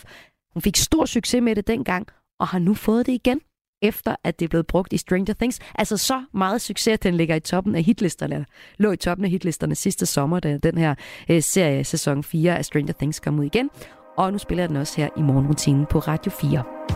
Hun 0.54 0.62
fik 0.62 0.76
stor 0.76 1.04
succes 1.04 1.42
med 1.42 1.54
det 1.54 1.66
dengang, 1.66 2.06
og 2.40 2.46
har 2.46 2.58
nu 2.58 2.74
fået 2.74 3.06
det 3.06 3.12
igen 3.12 3.40
efter 3.82 4.16
at 4.24 4.38
det 4.38 4.44
er 4.44 4.48
blevet 4.48 4.66
brugt 4.66 4.92
i 4.92 4.96
Stranger 4.96 5.34
Things. 5.34 5.60
Altså 5.74 5.96
så 5.96 6.24
meget 6.32 6.60
succes, 6.60 6.92
at 6.92 7.02
den 7.02 7.14
ligger 7.14 7.34
i 7.34 7.40
toppen 7.40 7.74
af 7.74 7.82
hitlisterne. 7.82 8.46
Lå 8.78 8.92
i 8.92 8.96
toppen 8.96 9.24
af 9.24 9.30
hitlisterne 9.30 9.74
sidste 9.74 10.06
sommer, 10.06 10.40
da 10.40 10.58
den 10.58 10.78
her 10.78 10.94
øh, 11.30 11.42
serie, 11.42 11.84
sæson 11.84 12.22
4 12.22 12.58
af 12.58 12.64
Stranger 12.64 12.94
Things 12.98 13.20
kom 13.20 13.38
ud 13.38 13.44
igen. 13.44 13.70
Og 14.16 14.32
nu 14.32 14.38
spiller 14.38 14.62
jeg 14.62 14.68
den 14.68 14.76
også 14.76 14.96
her 14.96 15.08
i 15.16 15.22
morgenrutinen 15.22 15.86
på 15.86 15.98
Radio 15.98 16.32
4. 16.32 16.95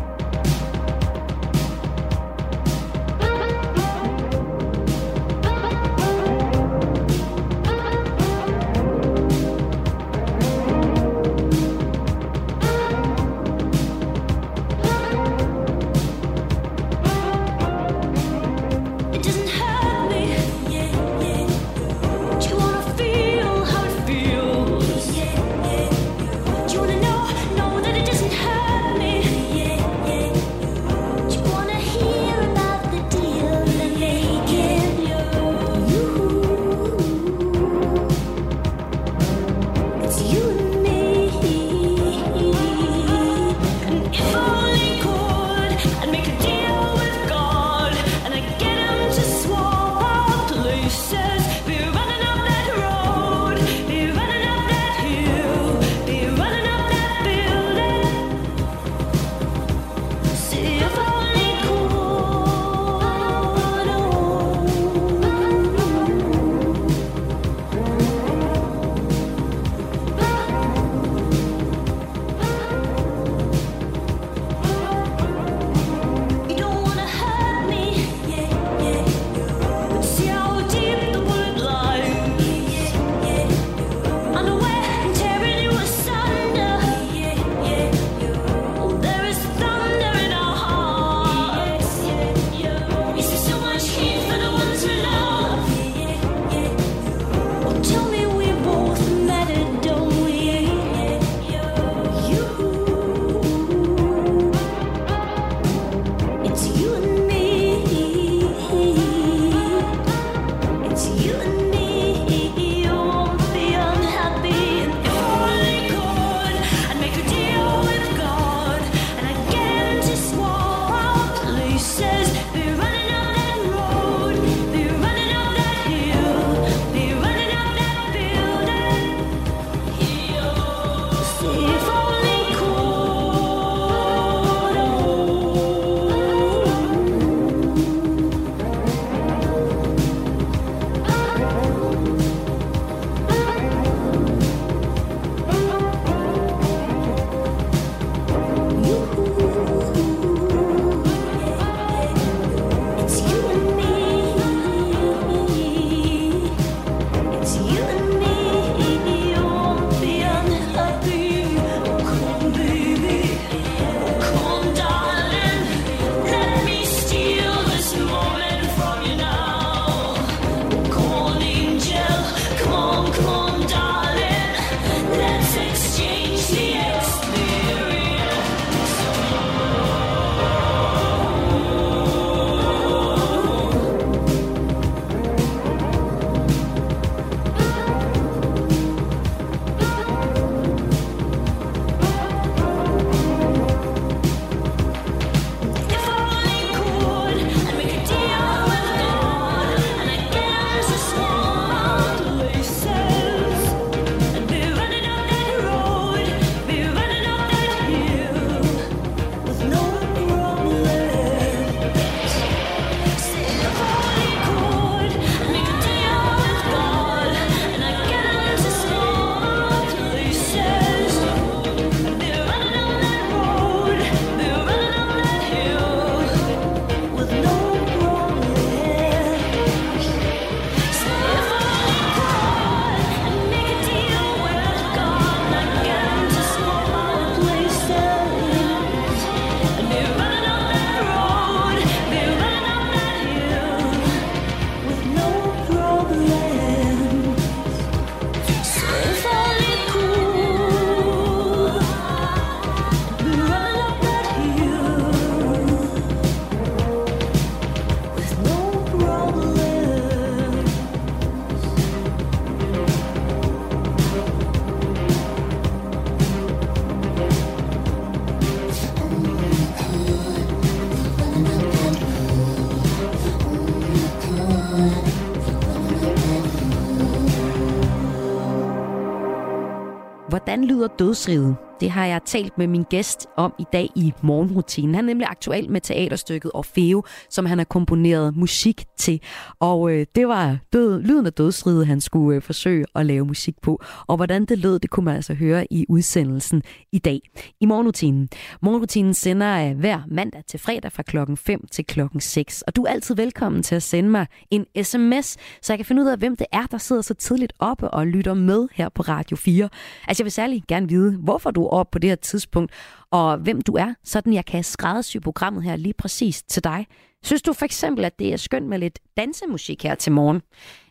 Hvordan 280.51 280.64
lyder 280.64 280.88
dødsriget? 280.98 281.57
Det 281.80 281.90
har 281.90 282.06
jeg 282.06 282.20
talt 282.24 282.58
med 282.58 282.66
min 282.66 282.84
gæst 282.90 283.26
om 283.36 283.54
i 283.58 283.64
dag 283.72 283.88
i 283.96 284.12
morgenrutinen. 284.22 284.94
Han 284.94 285.04
er 285.04 285.06
nemlig 285.06 285.26
aktuel 285.30 285.70
med 285.70 285.80
teaterstykket 285.80 286.50
Orfeo, 286.54 287.02
som 287.30 287.46
han 287.46 287.58
har 287.58 287.64
komponeret 287.64 288.36
musik 288.36 288.84
til. 288.98 289.20
Og 289.60 289.92
øh, 289.92 290.06
det 290.14 290.28
var 290.28 290.58
død, 290.72 291.02
lyden 291.02 291.26
af 291.26 291.32
dødsride, 291.32 291.86
han 291.86 292.00
skulle 292.00 292.36
øh, 292.36 292.42
forsøge 292.42 292.84
at 292.94 293.06
lave 293.06 293.24
musik 293.24 293.54
på. 293.62 293.82
Og 294.06 294.16
hvordan 294.16 294.44
det 294.44 294.58
lød, 294.58 294.78
det 294.78 294.90
kunne 294.90 295.04
man 295.04 295.16
altså 295.16 295.34
høre 295.34 295.72
i 295.72 295.86
udsendelsen 295.88 296.62
i 296.92 296.98
dag 296.98 297.20
i 297.60 297.66
morgenrutinen. 297.66 298.28
Morgenrutinen 298.62 299.14
sender 299.14 299.70
øh, 299.70 299.78
hver 299.78 300.00
mandag 300.08 300.42
til 300.48 300.60
fredag 300.60 300.92
fra 300.92 301.02
klokken 301.02 301.36
5 301.36 301.66
til 301.72 301.84
klokken 301.84 302.20
6. 302.20 302.62
Og 302.62 302.76
du 302.76 302.82
er 302.82 302.90
altid 302.90 303.14
velkommen 303.14 303.62
til 303.62 303.74
at 303.74 303.82
sende 303.82 304.10
mig 304.10 304.26
en 304.50 304.66
sms, 304.82 305.36
så 305.62 305.72
jeg 305.72 305.78
kan 305.78 305.86
finde 305.86 306.02
ud 306.02 306.08
af, 306.08 306.18
hvem 306.18 306.36
det 306.36 306.46
er, 306.52 306.66
der 306.70 306.78
sidder 306.78 307.02
så 307.02 307.14
tidligt 307.14 307.52
oppe 307.58 307.90
og 307.90 308.06
lytter 308.06 308.34
med 308.34 308.68
her 308.72 308.88
på 308.88 309.02
Radio 309.02 309.36
4. 309.36 309.68
Altså 310.08 310.22
jeg 310.22 310.24
vil 310.24 310.32
særlig 310.32 310.62
gerne 310.68 310.88
vide, 310.88 311.16
hvorfor 311.16 311.50
du 311.50 311.69
er 311.78 311.84
på 311.84 311.98
det 311.98 312.10
her 312.10 312.16
tidspunkt, 312.16 312.72
og 313.10 313.36
hvem 313.36 313.60
du 313.60 313.72
er, 313.72 313.94
sådan 314.04 314.32
jeg 314.32 314.44
kan 314.44 314.64
skræddersy 314.64 315.16
programmet 315.16 315.64
her 315.64 315.76
lige 315.76 315.94
præcis 315.98 316.42
til 316.42 316.64
dig. 316.64 316.86
Synes 317.22 317.42
du 317.42 317.52
for 317.52 317.64
eksempel, 317.64 318.04
at 318.04 318.18
det 318.18 318.32
er 318.32 318.36
skønt 318.36 318.66
med 318.66 318.78
lidt 318.78 318.98
dansemusik 319.16 319.82
her 319.82 319.94
til 319.94 320.12
morgen? 320.12 320.42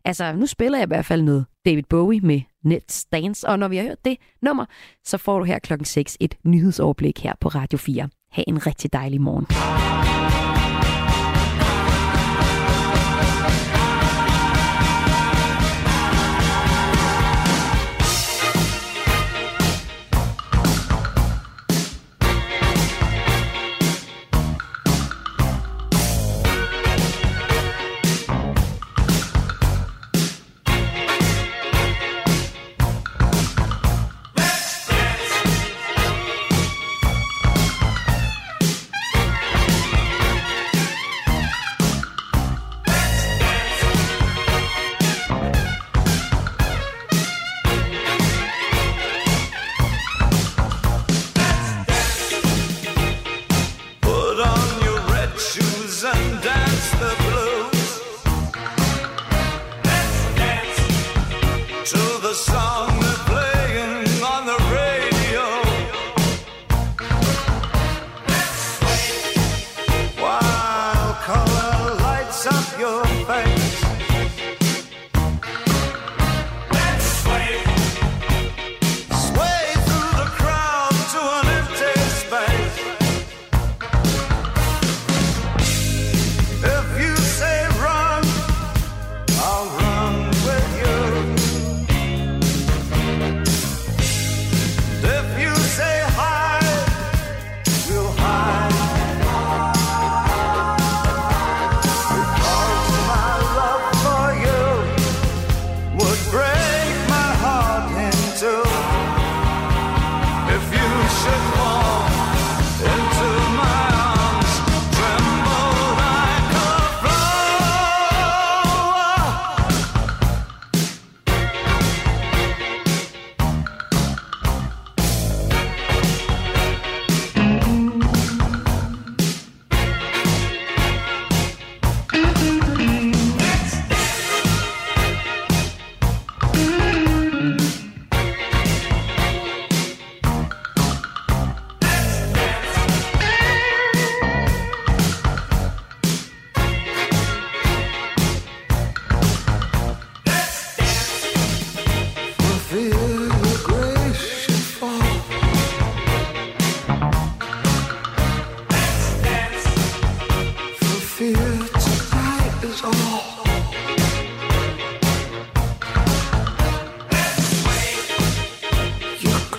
Altså, 0.05 0.33
nu 0.33 0.45
spiller 0.45 0.77
jeg 0.77 0.85
i 0.85 0.87
hvert 0.87 1.05
fald 1.05 1.21
noget 1.21 1.45
David 1.65 1.83
Bowie 1.83 2.21
med 2.21 2.41
Let's 2.65 3.09
Dance, 3.11 3.47
og 3.47 3.59
når 3.59 3.67
vi 3.67 3.77
har 3.77 3.83
hørt 3.83 4.05
det 4.05 4.17
nummer, 4.41 4.65
så 5.03 5.17
får 5.17 5.39
du 5.39 5.45
her 5.45 5.59
klokken 5.59 5.85
6 5.85 6.17
et 6.19 6.35
nyhedsoverblik 6.43 7.23
her 7.23 7.33
på 7.41 7.47
Radio 7.47 7.77
4. 7.77 8.09
Ha' 8.31 8.43
en 8.47 8.67
rigtig 8.67 8.93
dejlig 8.93 9.21
morgen. 9.21 10.08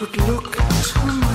could 0.06 0.26
look 0.28 0.52
to 0.54 1.04
my 1.04 1.29